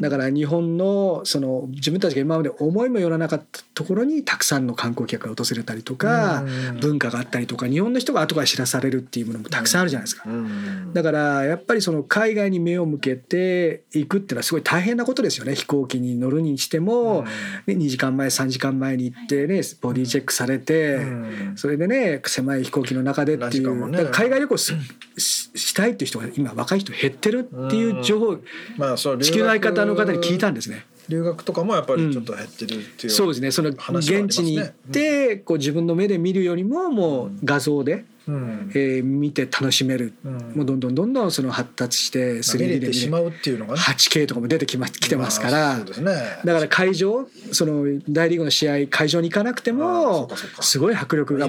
[0.00, 10.24] だから日本のその自分たちが今まで思いもよらなかったところにたくさんの観光客が訪れたりとかうん文化があったりとか日本の人が後から知らされるっていうものもたくさんあるじゃないですか。
[10.26, 15.54] うんだからやっぱりその海外に目を向けていくっていうのはすごい大変なことですよね。
[15.54, 17.24] 飛行機に乗るにしても、
[17.66, 21.52] ね、2時間前3時間前に行ってねボディチェックされて、うん。
[21.56, 24.74] それでね狭い飛行機の中でっていう、だから海外旅行す
[25.18, 28.38] ししたいっていう人が今若い人減ってるっていう情報、
[28.76, 30.84] まあそう地球の相方の方に聞いたんでですね。
[31.08, 33.50] 留学とかもやっぱりちょっと減ってるっていう、そうですね。
[33.50, 38.70] その現地に行ってこう自分の目で見るよりももう画像で、うん。
[38.74, 40.32] えー見て楽しめる、うん。
[40.54, 43.80] もうどんどんどんどんその発達して見れ 3D で見しまうっていうのがね。
[43.80, 46.12] 8K とかも出てきまきてますかまあらそうですね。
[46.44, 50.28] だから会場その大リーグの試合会場に行かなくても
[50.60, 51.48] すごい迫力が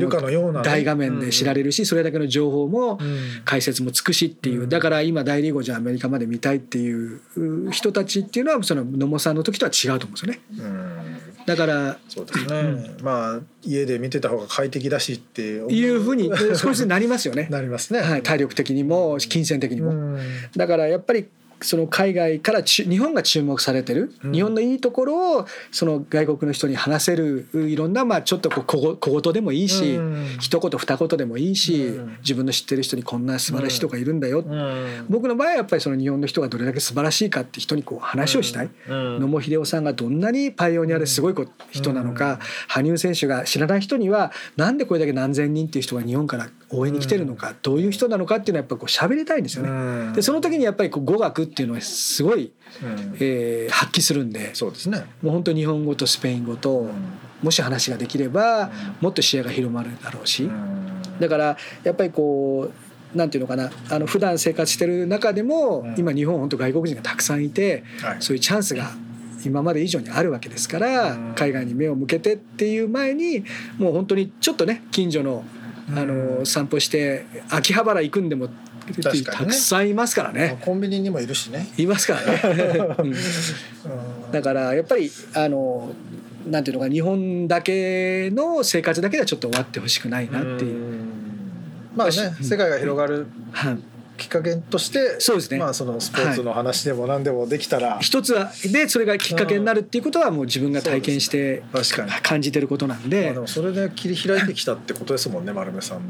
[0.64, 3.20] 大画面で知られるしそれだけの情報もうん。
[3.46, 4.64] 解説もつくしっていう。
[4.64, 4.70] うん。
[4.70, 10.99] だから今大リーグをじゃあアメリカまで見たいっていうう人たちっていうのはその野茂さんの時とは違うと思うんですよね。
[11.40, 17.48] うんだからそうですね、まあ家で見てた方が快適だしって思いうふうに少しずつなりますよね。
[17.52, 19.92] なりますね、はい、体力的にも金銭的にも。
[19.92, 20.20] うん。
[20.56, 21.28] だからやっぱり
[21.62, 24.32] その海外からち日本が注目されてる、うん。
[24.32, 30.38] 日本のいいところをその外国の人に話せるいろんなまあちょっとこう小小言でもいいし、うん。
[30.40, 32.18] 一言二言でもいいし、うん。
[32.22, 35.06] 自分の知ってる人にこんな素晴らしい人がいるんだよ、うん。
[35.10, 38.70] 僕の場合はやっぱりその日本の人がどれだけ素晴らしいかって人にこう話をしたい。
[38.88, 39.20] うん。
[39.20, 49.70] 野茂英雄さんがどんなにパイオニアですごいこ人なのか、羽生選手が知らない人にはなんでこれだけ何千人っていう人が日本から応援に来てるのか、どういう人なのかっていうのはやっぱこう喋りたいんですよね。
[49.70, 49.74] う
[50.12, 50.14] ん。
[50.14, 52.52] でその時にやっぱりこう語学っていうのはすごい、
[52.84, 53.16] うん。
[53.20, 55.06] えー発揮するんでそうですね。
[55.22, 56.88] もう本当に日本語とスペイン語と、
[57.42, 60.50] もし話ができればもっと視野が広まるだろうし、
[61.20, 62.72] だからやっぱりこ
[63.14, 65.96] うなんていうのかなあの普段生活してる中でも、うん。
[65.98, 68.18] 今日本本当外国人がたくさんいて、はい。
[68.20, 68.92] そういうチャンスが
[69.46, 71.34] 今まで以上にあるわけですから、うん。
[71.36, 73.44] 海外に目を向けてっていう前に
[73.78, 75.44] もう本当にちょっとね近所の
[75.96, 76.46] あの、うん。
[76.46, 78.50] 散歩して秋葉原行くんでも
[79.02, 79.12] た
[79.46, 80.58] くさんいますからね。
[80.62, 81.68] コンビニにもいるしね。
[81.78, 84.32] いますからね、 うん。
[84.32, 85.94] だからやっぱりあの
[86.48, 91.00] なんていうのか日本だけの生活だけではちょっと終わってほしくないなっていう。
[91.96, 92.46] まあねうん。
[92.46, 93.78] 世界が広がるはい
[94.20, 95.58] きっかけとしてそうですね。
[95.58, 102.12] まあそのスポーツの話でも何でもできたら、一つはでそれがきっかけになるっていうことはもう自分が体験して確かに。
[102.22, 106.02] 感じてることなんまであでもそれで切り開いてきたってことですもんね丸目さん。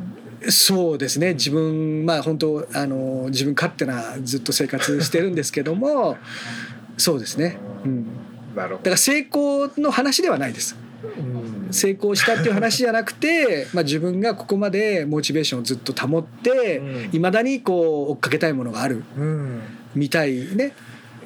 [0.49, 1.35] そうですね。
[1.35, 6.17] 自分まあ本当あの自分勝手なずっと生活してるんですけども。
[6.97, 8.05] そうですね、うん、
[8.53, 10.75] だなるほから成功の話ではないです。
[11.01, 11.09] ど。
[11.21, 17.09] うん成功したっていう話じゃなくて、 まあ、自分がここまでモチベーションをずっと保ってうん。
[17.13, 19.03] いま、未だにこう追っかけたいものがある。
[19.17, 19.61] うん。
[19.95, 20.73] みたいね。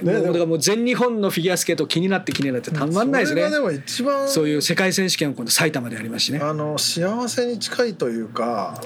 [0.01, 3.41] もうねだからもう全日本のフィギュアスケート気になって気になってたまんないですね。
[3.41, 6.39] それがでも一番そういう世界選手権を今度埼玉でやりますしね。
[6.39, 8.81] あの幸せに近いというか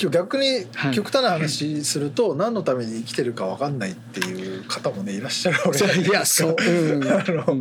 [0.00, 0.94] 今日逆にはい。
[0.94, 6.54] 極端な話すると、何のために生きてるか分かんないっていう方もねいらっしゃるわけじゃないいやですか。
[6.58, 7.04] そう、うん。
[7.06, 7.60] あの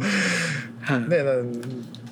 [0.82, 1.10] はい。
[1.10, 1.18] ね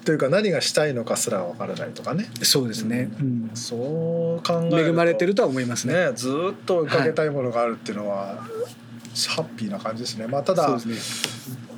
[0.08, 2.30] というか何がしたいのかすら分からないとかね。
[2.42, 3.52] そうですね、うん。
[3.56, 4.78] そう考えると。
[4.78, 5.96] 恵まれてるとは思いますね。
[5.96, 8.38] ねずーっと追いかけたいものがあるっていうのは、
[9.28, 10.26] ハッピーな感じですね。
[10.26, 10.78] まあただね。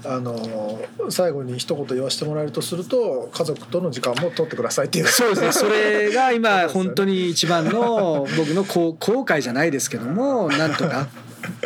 [0.06, 5.08] あの最後に一言言わせてもらえるとすると家族との時間も取ってくださいっていう。
[5.08, 5.52] そうですね。
[5.52, 11.08] それが今本当に一番の僕の後後悔じゃないですけどもなんとか、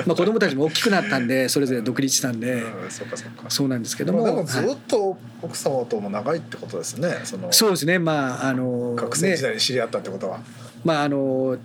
[0.06, 3.50] まあ、子供たちも大きくなったんでそれぞれ独立したんでうんそうかそうか。
[3.50, 4.74] そうなんですけどももずはい。
[4.74, 8.00] っと奥様とも長いってことですねそのそうですね。
[8.00, 10.40] まああの学生時ね代に知り合ったってことは、
[10.84, 11.58] まああの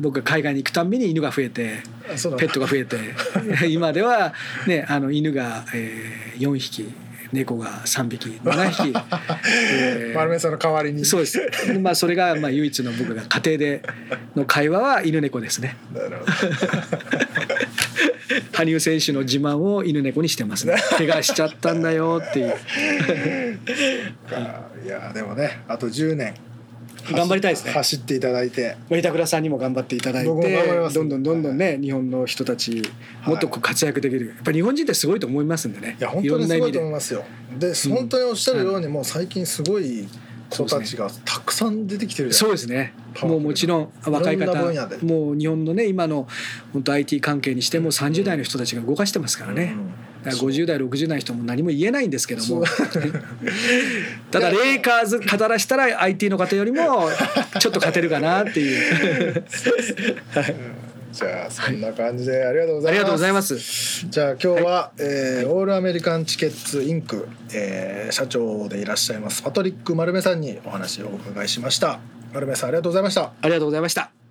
[0.00, 2.14] 僕が海外に行くたんびに犬が増えてペ
[2.46, 2.96] ットが増えて
[3.68, 4.32] 今では、
[4.66, 6.92] ね、あの犬が、えー、4匹
[7.32, 8.92] 猫が3匹7匹、
[9.74, 11.04] えー丸目さんの代わりに。
[11.04, 11.40] そうです、
[11.80, 13.82] まあ、それがまあ唯一の僕が家庭で
[14.34, 15.76] の会話は犬猫ですね。
[15.92, 16.24] なるほ
[18.64, 20.76] 羽生選手の自慢を犬猫にしてますね。
[20.96, 22.54] 怪我しちゃったんだよっていう。
[24.84, 26.34] いやでもねあと10年。
[27.12, 27.72] 頑張りたいですね。
[27.72, 28.76] 走っていただいて。
[28.90, 32.82] 板倉さんにも頑張っていただいてどんどんどんどんね日本の人たち
[33.24, 34.28] もっとこう活躍できる。
[34.28, 35.96] やっぱり日本人ってすごいと思いますんでね。
[36.00, 37.24] いや本当にすごいと思いでますよ。
[37.58, 40.08] で、本当におっしゃるようにもう最近すごい
[40.50, 42.94] 子たちがたくさん出てきてるじゃそないうですね。
[43.22, 44.54] もうもちろん若い方
[45.02, 46.28] もう日本のね今の
[46.72, 49.74] 本当 IT 関係にしても30代の人たちが動かしてますからね、
[50.22, 52.64] だから50代60代の人も何も言えないんですけども。
[54.30, 57.08] ただレイカーズ語らしたら IT の方よりも
[57.58, 59.44] ちょっと勝てるかなっていう
[61.16, 62.90] じゃあそんな感じでありがとうございます。
[62.90, 71.98] ありがとうございますじゃあ今日は、えーオールアメリカンチケッツインク、えー社長でいらっしゃいますパトリック丸目さんにお話をお伺いしました。
[72.34, 73.22] 丸目さんありがとうございました。
[73.22, 74.25] ありがとうございました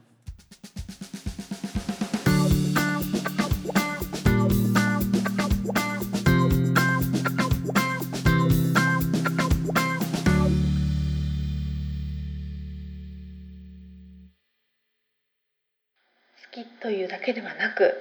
[17.76, 17.94] く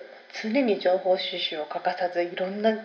[0.42, 2.78] 常に情報収集を欠かさずいろんな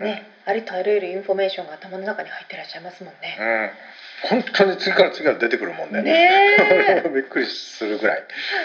[0.00, 3.38] ね、ありとあらゆるインフォメーションが頭の中に入ってらっしゃいますもんね。
[4.24, 6.02] うん、本当に次から次から出てくるもんね。
[6.02, 8.22] ねえ びっくりするぐらい。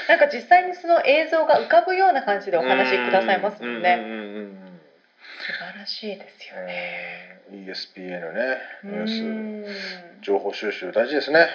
[0.08, 3.98] なんか実際にその映像が浮かぶような感じでお話しくださいますもんね。
[4.00, 4.58] うんうんうんうん
[5.48, 7.40] 素晴らしいですよね。
[7.52, 11.48] うん ESPN ね、うニュース、ん情報収集大事ですね。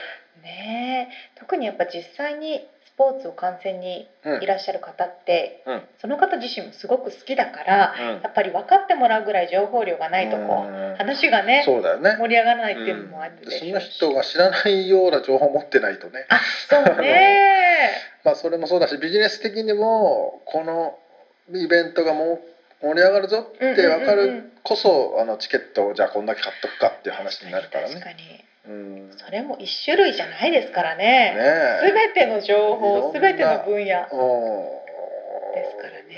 [0.42, 4.42] ねえ特にやっぱ実際にスポーツを観戦にうん。
[4.42, 5.82] いらっしゃる方って、うん。
[6.00, 8.22] その方自身もすごく好きだから、うん。
[8.22, 10.96] やっぱり分かってもらうぐらい情報量がないとこう、うん。
[10.96, 12.16] 話がねそうだよね。
[12.18, 13.80] 盛り上がらないっていうのもあるでしょうし、うん。
[13.80, 16.26] その人が知らないような情報を持ってないとね。
[16.28, 17.90] あそうね。
[18.24, 20.98] まあそれもそうだしビジネス的にもこの
[21.52, 22.40] イベントがも
[22.82, 28.16] う盛り上がるぞって分かるこそあのチケットをじゃあこんだけ買っとくかっていう話になるから確かね。
[28.18, 31.34] にそれも一種類じゃないですからね。
[31.36, 31.86] え。
[31.86, 34.06] すべての情報すべての分野。
[34.10, 34.38] う
[34.78, 34.82] ん。
[35.54, 36.08] ですからね。
[36.08, 36.16] ね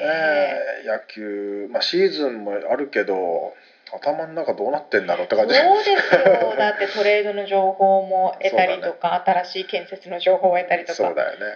[0.84, 3.54] え野球、まあ、シーズンもあるけど
[3.92, 6.54] 頭の中どうなってんだろうってそう感じですよ。
[6.58, 10.94] だってトレードの情報も得たりとか、新しい建設の情報を得たりとか。
[10.94, 11.46] そうだよね、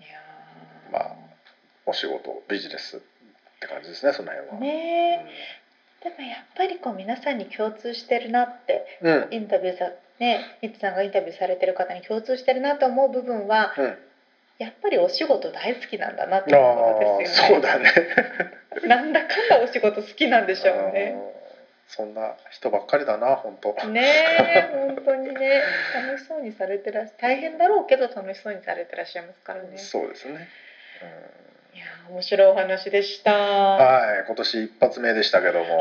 [0.00, 0.92] いやー。
[0.92, 1.16] まあうん、
[1.86, 3.00] お仕事ビジネスっ
[3.60, 4.54] て感じですねその辺は。
[4.54, 5.26] ね
[5.62, 5.65] え
[6.06, 9.90] でもやっぱりこう皆さんに共通してるなってうん、うんインタビューさ
[10.20, 13.94] ねミツさんがインタビューされてる方に共通してるなと思う部分はうん
[14.58, 17.54] やっぱりお仕事大好きなんだなってあ思うんあですよね。
[17.54, 17.92] そうだね。
[18.86, 21.14] なんだかんだお仕事好きなんでしょうね。
[21.16, 21.36] うん
[21.88, 23.72] そんな人ばっかりだな本当。
[23.88, 25.62] ねえ本当にね
[25.94, 29.76] 楽しそうにされてらっし大変だろうけど楽しそうにされてらっしゃいますからね。
[29.78, 30.34] そうですね。
[30.34, 33.34] うんいやー面白いお話でした。
[33.34, 35.76] ははい、今年一発目でしたけども。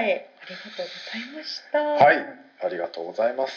[0.00, 1.78] いありがとうございました。
[1.80, 2.16] はい、
[2.64, 3.52] ありがとうございます。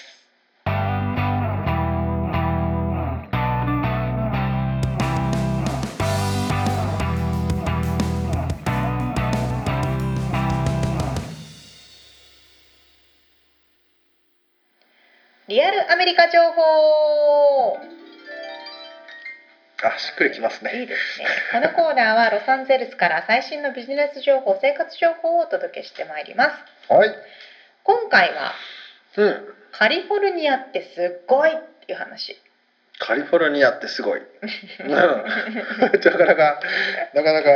[15.48, 17.95] リアルアメリカ情報。
[19.94, 20.82] あ、しっくりきますね。
[20.82, 21.28] いいですね。
[21.52, 26.46] このコーナーはロサンゼルスから最新のビジネス情報、生活情報をお届けしてまいりま
[26.90, 26.94] す。
[26.94, 27.16] はい。
[27.84, 28.54] 今回は
[29.18, 29.56] うん。
[29.72, 31.54] カリフォルニアってすっごいっ
[31.86, 32.36] ていう話。
[33.00, 34.20] カリフォルニアってすごい。
[34.20, 34.90] うん。
[34.90, 36.60] なかなか、
[37.14, 37.50] なかなか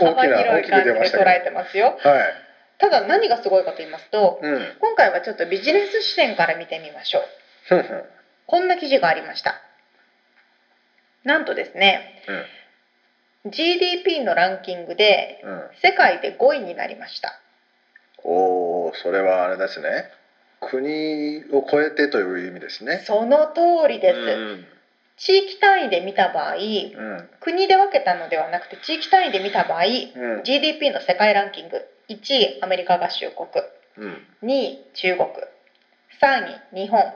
[0.00, 1.98] 大幅きな、大きく出ましたけ捉えてますよ。
[2.02, 2.10] ど。
[2.10, 2.34] はい。
[2.78, 4.76] ただ何がすごいかと言いますと、うん。
[4.80, 7.24] 今回はちょっとビジネス視点から見てみましょう。
[7.68, 8.04] ふんふん。
[8.46, 9.60] こんな記事がありました。
[11.26, 12.22] なんとですね、
[13.46, 15.50] GDP のランキングでうん。
[15.50, 15.70] うん。
[15.82, 17.38] 世界で5位になりました。
[18.22, 20.08] おお、それはあれですね。
[20.60, 23.02] 国を超えてという意味ですね。
[23.04, 24.16] その通りです。
[24.16, 24.66] うん。
[25.16, 27.28] 地域単位で見た場合、うん。
[27.40, 30.44] 国で分けたのではなくて地域単位で見た場合、うん。
[30.44, 33.48] GDP の世界ランキング1位アメリカ合衆国
[33.98, 34.26] うん。
[34.42, 35.28] 2位中国
[36.20, 37.12] 3位日本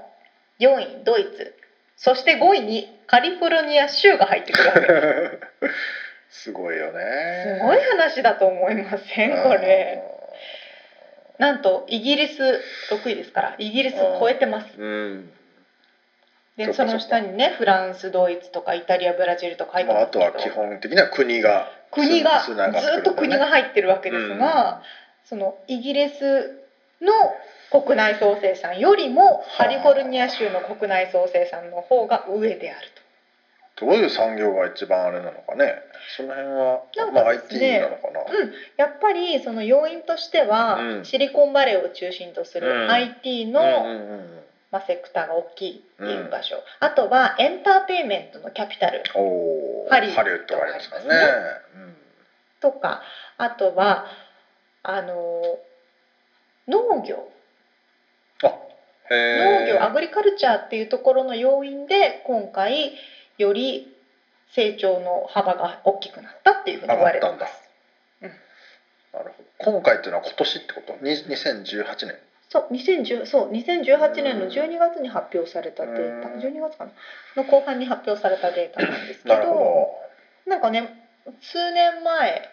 [0.58, 1.59] 4位ドイツ
[2.02, 4.80] そして5位にカリフォルニア州が入ってくるわけ。
[4.80, 5.38] で
[6.30, 7.58] すすごいよね。
[7.58, 9.42] すごい話だと思いません？
[9.42, 10.02] これ。
[11.36, 12.42] なんとイギリス
[12.90, 14.68] 6位ですからイギリス超えてます。
[14.78, 15.30] うん。
[16.56, 24.82] そでその下にねフランスドイツとかイタリアブラジルとか入ってますあとは基本的には国が国がつながってくるずっと国が入ってるわけですが、
[25.24, 26.59] そのイギリス
[27.00, 27.12] の
[27.70, 32.88] 国内総生産よりもカリフォルニア州の国内総生産の方が上である
[33.76, 33.86] と。
[33.86, 35.72] どういう産業が一番あれなのかね？
[36.16, 36.82] その辺は
[37.12, 41.04] まあ IT なのかな、うん、やっぱりその要因としては、うん。
[41.04, 49.02] シリコンバレーを中心とすうるん IT の、うんうんうんまあ、セクターが大きいっていう場所、あとはエンターテインメントのキャピタル。
[49.14, 51.08] おおハリウッドウッドがありますからね。
[51.10, 51.16] あ
[51.78, 51.94] り
[52.60, 53.02] とか
[53.38, 54.04] あとは
[54.82, 55.58] あの
[56.70, 57.28] 農業。
[59.10, 62.94] 農業アグリカルチャーっていうところの要因で今回
[63.38, 63.92] より
[64.54, 67.70] 成長の幅が大きくなったっていうふうに言われてます。
[69.12, 69.72] なるほど。
[69.72, 70.92] 今回っていうのは今年ってこと？
[71.04, 72.14] に2018年
[72.48, 76.28] そう2010そう2018年の12月に発表されたデータ。
[76.28, 76.40] うん。
[76.40, 76.92] 12月かな？
[77.42, 79.90] の後半に発表されたデータなんですけど。
[80.46, 81.08] なんかね
[81.40, 82.48] 数年前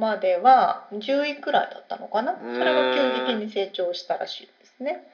[0.00, 2.32] までは10位くらいだったのかな？
[2.32, 2.58] うん。
[2.58, 5.04] それが急激に成長したらしいですね。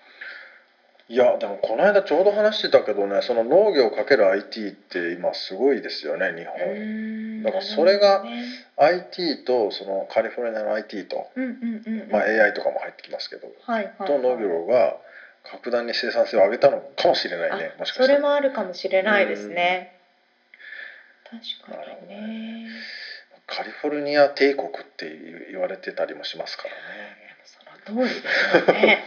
[1.09, 8.25] どいやでもこの間ちょうど話してたけどねその農業かける IT って今すごいですよね日本、だからそれが
[8.77, 11.29] IT とそのカリフォルニアの IT と、
[12.11, 14.09] まあ、AI とかも入ってきますけど、はいはいはい。
[14.09, 14.96] と農業が
[15.44, 18.07] 格段に生産性を上げたのかもしれないねあもしかしたら。
[18.07, 19.92] それもあるかもしれないですね。
[21.31, 22.68] 確かにね。
[23.46, 25.11] カリフォルニア帝国って
[25.50, 26.76] 言われてたりもしますからね
[27.87, 29.04] その通りですよね。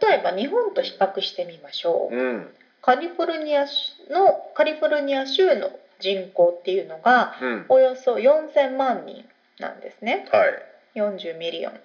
[0.00, 2.14] 例えば日本と比較してみましょう。
[2.14, 9.24] うんカリフォルニア州のカリフォルニア州の人口っていうのがうんおよそ4000万人
[9.58, 10.26] なんですね。
[10.30, 11.80] はい40ミリオン。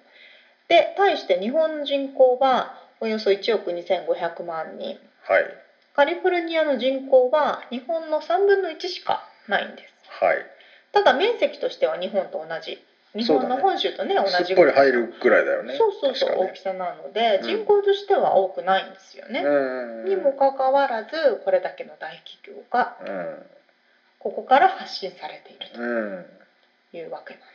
[0.68, 4.98] で対して日本の人口はおよそ1億2500万人。
[5.22, 5.44] はい
[5.94, 9.92] カリフォルニアの人口は日本の3分の1しかないんです。
[10.08, 10.36] はい
[10.92, 12.82] ただ面積としては日本と同じ。
[13.14, 15.76] 日本の本州とね同すっじぽり入るぐらいだよね。
[15.76, 19.40] そうそうそう、大きさなのでうん人口としては多くないんですよね。
[19.40, 20.08] うん。
[20.08, 23.46] にもかかわらずこれだけの大企業がうん。
[24.18, 26.26] ここから発信されているうん
[26.90, 27.46] というわけなんで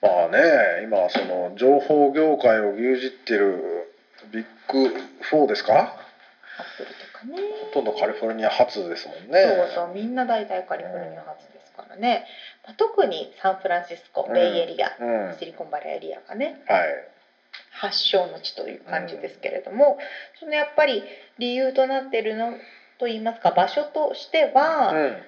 [0.00, 0.10] すよ。
[0.18, 3.92] まあね今その情報業界を牛耳ってる
[4.32, 4.92] ビッグ
[5.30, 5.74] 4ですか？
[5.78, 7.36] アップルとかね。
[7.72, 9.68] ほとんどカリフォルニア発ですもんね。
[9.76, 11.46] そうそうみんな大体カリフォルニア発
[11.76, 12.24] からね、
[12.64, 14.34] まあ、特にサンフランシスコうん。
[14.34, 15.26] ベイエリア、うん。
[15.28, 16.60] はいシリコンバレーエリアがね。
[17.70, 19.98] 発祥の地という感じですけれども、
[20.40, 21.02] そのやっぱり
[21.38, 22.54] 理由となっているの
[22.98, 25.22] といいますか場所としては、うん。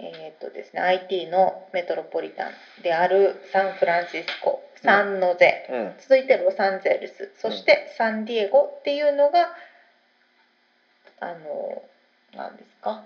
[0.00, 5.94] えーっとですね IT のメトロポリタンであるサンフランシスコサンノゼ、うん。
[6.00, 9.50] 続いてロサンゼルスそしてサンディエゴっていうのが
[11.20, 11.82] あの
[12.34, 13.02] 何ですか？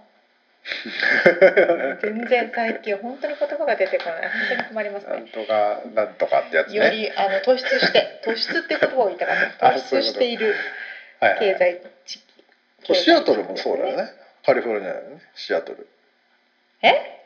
[2.02, 4.22] 全然最近本当に言葉が出てこない。
[4.22, 6.76] 本当に困りますなねんとかなんとかってやつね。
[6.76, 9.68] よりあの突出して 突出って言葉を言いたかった。
[9.68, 10.54] あ突出している
[11.38, 12.20] 経済地
[12.84, 14.12] 域シアトルもそうだよね。
[14.44, 15.20] カリフォルニアだよね。
[15.34, 15.86] シアトル。
[16.82, 16.88] え？
[16.88, 17.17] あ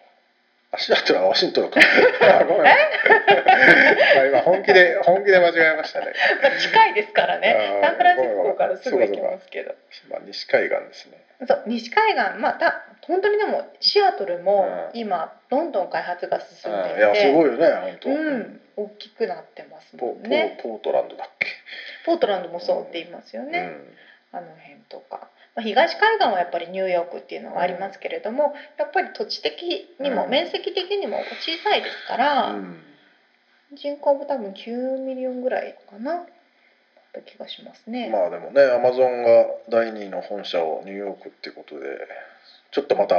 [0.78, 1.80] シアトルはワシントンか。
[1.80, 6.12] あごめんまあ今本気で 本気で間違えましたね。
[6.42, 7.78] まあ近いですからね。
[7.82, 9.74] サンフランシスコからすぐ行けますけど。
[10.10, 11.18] まあ西海岸ですね。
[11.46, 12.38] そう西海岸。
[12.38, 15.00] まあた本当にでもシアトルもうん。
[15.00, 16.98] 今どんどん開発が進んでいて。
[16.98, 18.08] いやすごいよね本当。
[18.10, 18.60] うん。
[18.74, 20.58] 大きくなってますもんね。
[20.62, 21.46] ポートランドだっけ？
[22.06, 23.96] ポートランドもそうって言いますよね、うん。
[24.32, 32.82] あの辺とか、まあ、東海岸はやっぱりニューヨークっていうのがありますけれども、やっぱり土地的にもうん面積的にも小さいですから、うん
[33.74, 36.26] 人口も多分9 million ぐらいかな
[37.26, 38.10] 気がしますね。
[38.10, 41.86] まあでもねアマゾンが第2位の本社をニューヨークっていうことで
[42.70, 43.16] ちょっとまた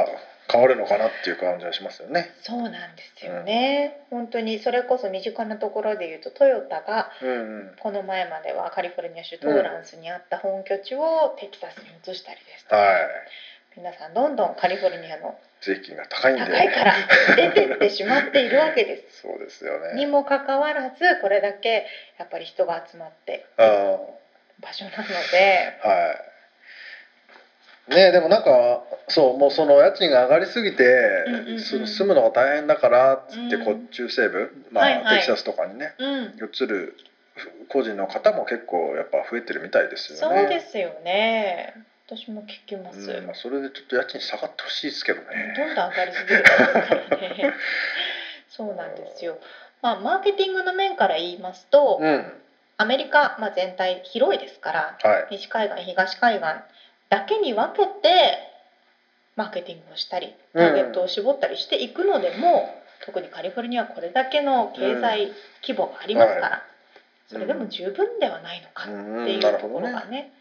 [0.52, 2.32] 変わるのかなっていう感じはしますよね。
[2.41, 7.34] そうなんですよね、本当にそれこそ身近なところで言うとトヨタがうんう
[7.72, 13.00] ん、この前まではカリフォルニア州トーランスにあった本拠地をテキサスに移したりですとか、はい
[13.76, 16.94] 皆さんどんどんカリフォルニアの税金が高いんで高いから
[17.36, 19.22] 出てってしまっているわけです。
[19.26, 19.96] そうですよね。
[19.96, 21.88] にもかかわらずこれだけ
[22.20, 26.33] やっぱり人が集まって場所なのではい。
[27.88, 31.26] ねでもなんかそうもうその家賃が上がりすぎて、
[31.60, 33.66] その住むのが大変だからっつって、うん。
[33.66, 35.16] こう中西部、まあはいはい。
[35.18, 36.36] テキサスとかにねうん。
[36.38, 36.96] 移る
[37.70, 40.46] 個人の方も結構やっぱ増えてるみたいですよそね。
[40.46, 41.74] うですよね。
[42.06, 45.54] 私も聞きます、うんまあ、それでちょっと家賃下がってほしいですけどね。
[45.56, 47.54] どんどん上がりすぎるからね。
[48.50, 49.40] そうなんですよ。
[49.82, 52.34] まあマーケティングの面から言いますと、うん。
[52.78, 55.28] アメリカ、まあ、全体広いですからはい。
[55.32, 56.48] 西海岸東海岸
[57.14, 58.39] だけに分けて
[59.36, 62.74] マーケティングをしたりターゲットを絞ったりしていくのでも、
[63.05, 66.61] 特にカリフォルニアはこれだけの経済規模がありますから、はい。
[67.28, 69.30] それでも十分ではないのかってうん。
[69.30, 69.80] いうとこ。
[69.80, 70.32] ろがね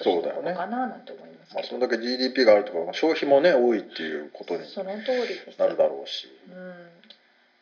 [0.00, 0.50] そうだよね。
[0.50, 5.58] ろかななんて思いますまあ、それだけ GDP があるとか消費もね多いっていうことにその通りです。
[5.58, 6.28] なるだろうし。
[6.48, 6.74] うん、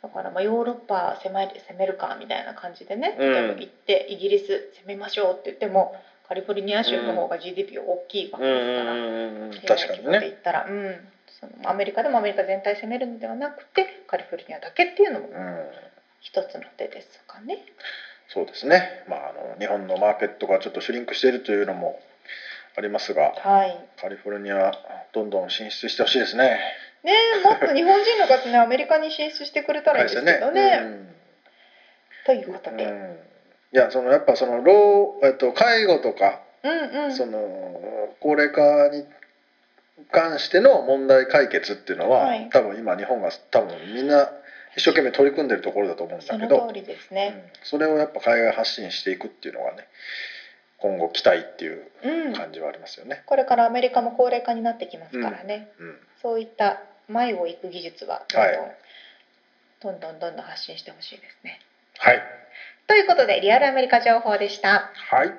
[0.02, 3.32] だからまあヨーロッパ攻め攻めるかみたいな感じでねうん。
[3.32, 5.94] 例えば行ってイギリス攻めましょうって言っても
[6.28, 10.20] カリフォルニア州の方が GDP 大きいわけですから、うん確かにね。
[10.20, 10.96] 言ったら、うん、
[11.40, 15.66] そのアメリカでもアメリカ全体攻めるのではなくてカリフォルニアだけっていうのもうん
[16.20, 17.58] 一つの手ですかね。
[18.28, 19.04] そうですね。
[19.08, 22.00] まああの日本のマーケットがちょっとシュリンクしているというのも
[22.76, 24.72] ありますが、はいカリフォルニア
[25.12, 26.58] どんどん進出してほしいですね。
[27.04, 31.06] ねえもっと日本人の方ねアメリカに進出してくれたらいいですけどね。
[32.26, 33.25] ということで、うんうん
[33.76, 37.14] いやそのやっぱその老えっと介護とか、うんうん。
[37.14, 37.38] その
[38.20, 39.04] 高齢化に
[40.10, 42.48] 関しての問題解決っていうのは、はい。
[42.48, 44.30] 多分今日本が多分みんな
[44.78, 46.72] 一生懸命取り組んでるところだと思うんそだけど
[47.10, 47.50] ね。
[47.60, 47.64] うん。
[47.64, 49.86] それをやっぱ海外発信していくっていうのがね
[50.78, 53.24] 今後期待っていううん、感じはありますよね。
[53.26, 55.96] これからアメリカも高齢化になってきますからね、うん。
[56.22, 58.76] そういった前を行く技術ははい
[59.82, 61.60] どんどん、どんどんどんどん発信してほしいですね。
[61.98, 62.22] はい
[62.86, 64.90] ということでリアルアメリカ情報でした。
[65.10, 65.34] はい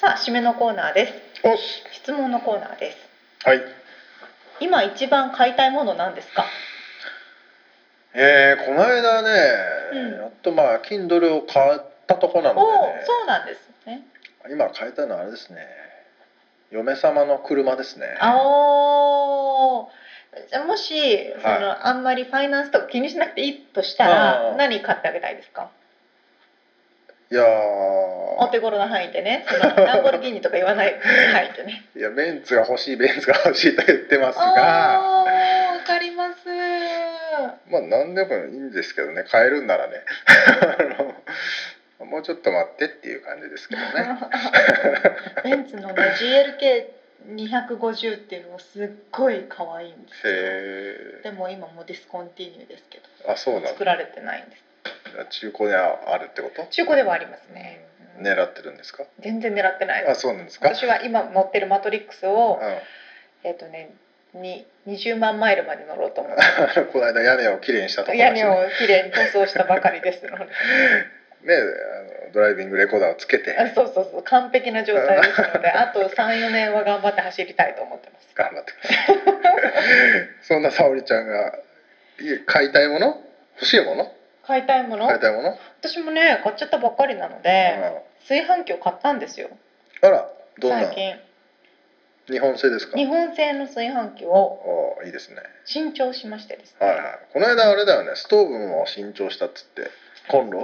[0.00, 1.06] さあ締めのコーナーで
[1.42, 1.92] す。
[2.02, 2.98] 質問のコーナーです。
[3.44, 3.60] はい
[4.60, 6.44] 今一番買いたいものなんですか？
[8.14, 9.30] えー、この間ね、
[9.92, 14.02] うんやっとまあ Kindle を買ったとこなのでね、そうなんですね。
[14.50, 15.58] 今買いたいのはあれですね
[16.70, 19.90] 嫁様の車ですねあお。
[20.50, 20.94] じゃあもし
[21.42, 25.70] その、はあんまりファイナンスとか気にしなくていいとしたあらー何買ってあげたいですか？
[27.30, 27.46] いやー
[28.40, 30.98] お手頃な範囲でね、そのランボルギーニとか言わない
[31.32, 31.84] 範囲でね。
[31.96, 35.24] いやベンツが欲しいベンツが欲しいと言ってますがわ
[35.86, 36.38] かります。
[37.70, 39.94] まあ何でもいいんですけどね買えるんならね
[42.10, 43.88] もうちょっと待ってっていう感じですけどね。
[45.44, 45.94] ベンツのね
[47.26, 50.32] GLK250 っていうのがすっごい可愛いんですよ。
[50.32, 54.62] へでも今もう discontinue ですけえあそうなん作られてないんです。
[55.30, 56.66] 中古にあるってこと？
[56.66, 57.84] 中古ではありますね、
[58.18, 58.26] うん。
[58.26, 59.04] 狙ってるんですか？
[59.20, 60.02] 全然狙ってない。
[60.04, 60.68] であすそうなんですか？
[60.74, 62.78] 私は今持ってるマトリックスうをん。
[63.44, 63.90] えっ、とね
[64.34, 66.82] に20万マイルまで乗ろうと思って。
[66.92, 70.44] この間屋根をきれいにしたところ屋根をきれいに塗装したばかりですので。
[71.44, 71.54] ね
[72.32, 73.56] ドライビングレコーダーをつけて。
[73.56, 74.22] あそうそうそう。
[74.22, 78.28] 完璧な状態ですので あと34年は頑張って走りたいと思ってます。
[78.34, 78.72] 頑張って
[80.42, 81.54] そんな沙織ちゃんが
[82.20, 83.20] い買いたいもの？
[83.56, 84.12] 欲しいもの？
[84.46, 85.06] 買いたいもの？
[85.08, 89.48] 買いたいもの、私もね買っちゃったばっかりなので、炊飯器を買ったんですよ。
[89.50, 89.58] うん
[90.00, 90.86] あらどんな？
[90.86, 91.20] 最近。
[92.30, 92.96] 日本製ですか？
[92.96, 95.36] 日本製の炊飯器をおいいですね。
[95.64, 97.18] 新調しましてですね、はいはい。
[97.32, 99.90] この間あれだよねストーブも新調したっつって
[100.28, 100.60] コンロ？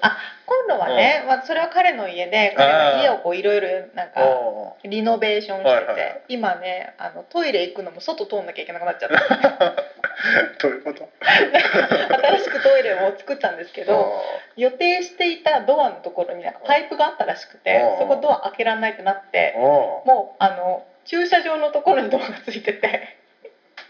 [0.00, 9.74] あ今度はね、まあ、それは彼の家で彼が家をこういろいろなんかおリノベーションしてて、はいはい今ねあのトイレ行くのも外通んなきゃいけなくなっちゃった。
[10.60, 11.08] どういうこと？
[11.20, 14.22] 新しくトイレを作ったんですけど
[14.56, 23.15] 予定していたドアのところになんかパイプがあったらしくてそこドア開けられないってなっておもうあの駐車場のところにドアがついてて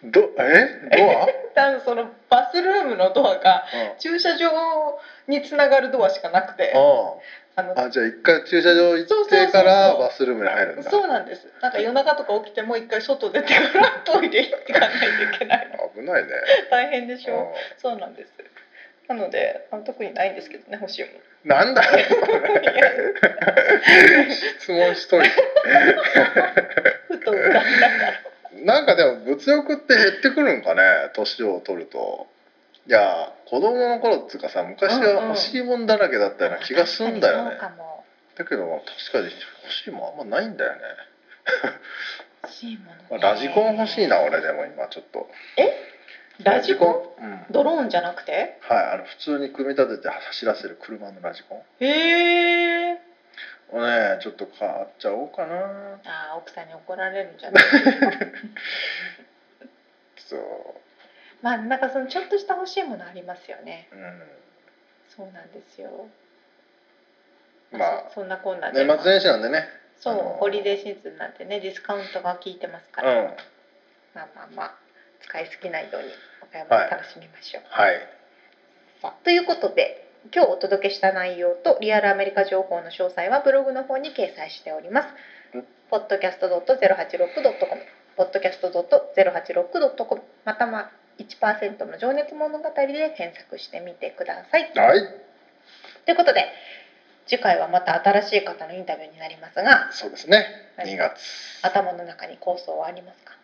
[0.04, 0.88] どえ？
[0.96, 3.64] ドア、 多分そのバスルームのドアが
[3.98, 4.50] 駐車場
[5.26, 6.72] につながるドアしかなくて。
[7.58, 10.90] あのうん、あじゃあ一回駐車場行ってからバスルームに入るんだ。
[10.90, 11.48] そうなんです。
[11.62, 15.68] なんか夜中とか起きてもう一回外出てからトイレ行っていかないといけない。
[15.94, 16.30] 危ないね。
[16.70, 17.54] 大変でしょ？
[17.54, 18.32] うそうなんです。
[19.08, 21.08] なのであの特にないんですけどね欲しいも
[21.46, 21.62] の。
[21.62, 21.82] んなんだ？
[24.58, 25.30] 質問しといて。
[27.08, 28.12] ふと浮かんだから
[28.52, 30.82] なんかでも物欲って減ってくるんかね
[31.14, 32.26] 年を取ると。
[32.88, 37.50] いや子供の頃っていうかさ昔は欲しいもんだらけだったような気がするんだよね。
[37.50, 38.04] 確かにそうかも。
[38.36, 38.62] だけど
[39.10, 39.34] 確かに
[39.64, 40.78] 欲しいもんあんまないんだよね、
[42.44, 43.02] 欲しいもの、ね。
[43.10, 45.28] まあラジコン欲しいな俺でも今ちょっと。
[46.44, 47.24] ラジコン？
[47.24, 47.46] ンうん。
[47.50, 48.58] ドローンじゃなくて？
[48.60, 51.84] はいあの普通に組み立てて走らせる車のラジコン。
[51.84, 53.00] へえ
[53.72, 56.00] をねちょっと買っちゃおうかな。
[56.04, 57.64] あー奥さんに怒られるんじゃない？
[60.16, 60.40] そう。
[61.42, 63.88] まあなんかそのちょっとした欲しいものありますよね。
[63.92, 63.96] う
[65.16, 66.08] そうなんですよ。
[67.72, 68.84] んまそそんなこんなあで。
[68.84, 69.64] 年末年始なんでね。
[69.98, 70.38] そう、あのー。
[70.38, 73.36] ホリデーシーズンなんてねディスカウントが効いてますから、うん。
[74.14, 74.74] まあまあまあ
[75.22, 76.08] 使いすぎないように
[76.42, 77.96] お買い物楽しみましょう、はい。
[79.02, 85.08] さあということで今日お届けした内容とリアルアメリカ情報の詳細はブログの方に掲載しております。
[85.54, 85.64] うん。
[85.90, 87.82] podcast.086.com
[88.16, 92.70] podcast.086.com またま1%の情熱物語で
[93.16, 94.72] 検索してみてください。
[94.74, 95.00] はい。
[96.04, 96.46] ということで
[97.26, 100.46] 次回はまた新しい方のインタビューになりますがそうですね。
[100.76, 100.88] はい。
[100.88, 101.20] 2月。
[101.62, 103.34] 頭の中に構想はありますか？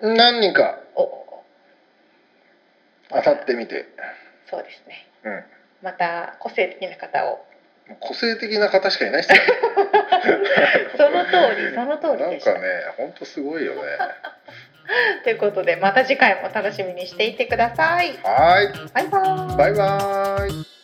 [0.00, 0.80] 何人か。
[0.94, 1.44] おお。
[3.10, 3.86] 当たってみて。
[4.50, 5.06] そうですね。
[5.24, 5.44] うん
[5.82, 7.44] また個性的な方を。
[8.00, 9.42] 個性的な方しかいないっすよね
[10.96, 12.52] その通りその通りでした。
[12.52, 13.80] なんかね本当すごいよね。
[15.24, 18.16] ということでまた次回も楽しみにしていてください。
[18.22, 18.72] はい。
[18.92, 19.56] バイバーイ。
[19.56, 20.81] バイバーイ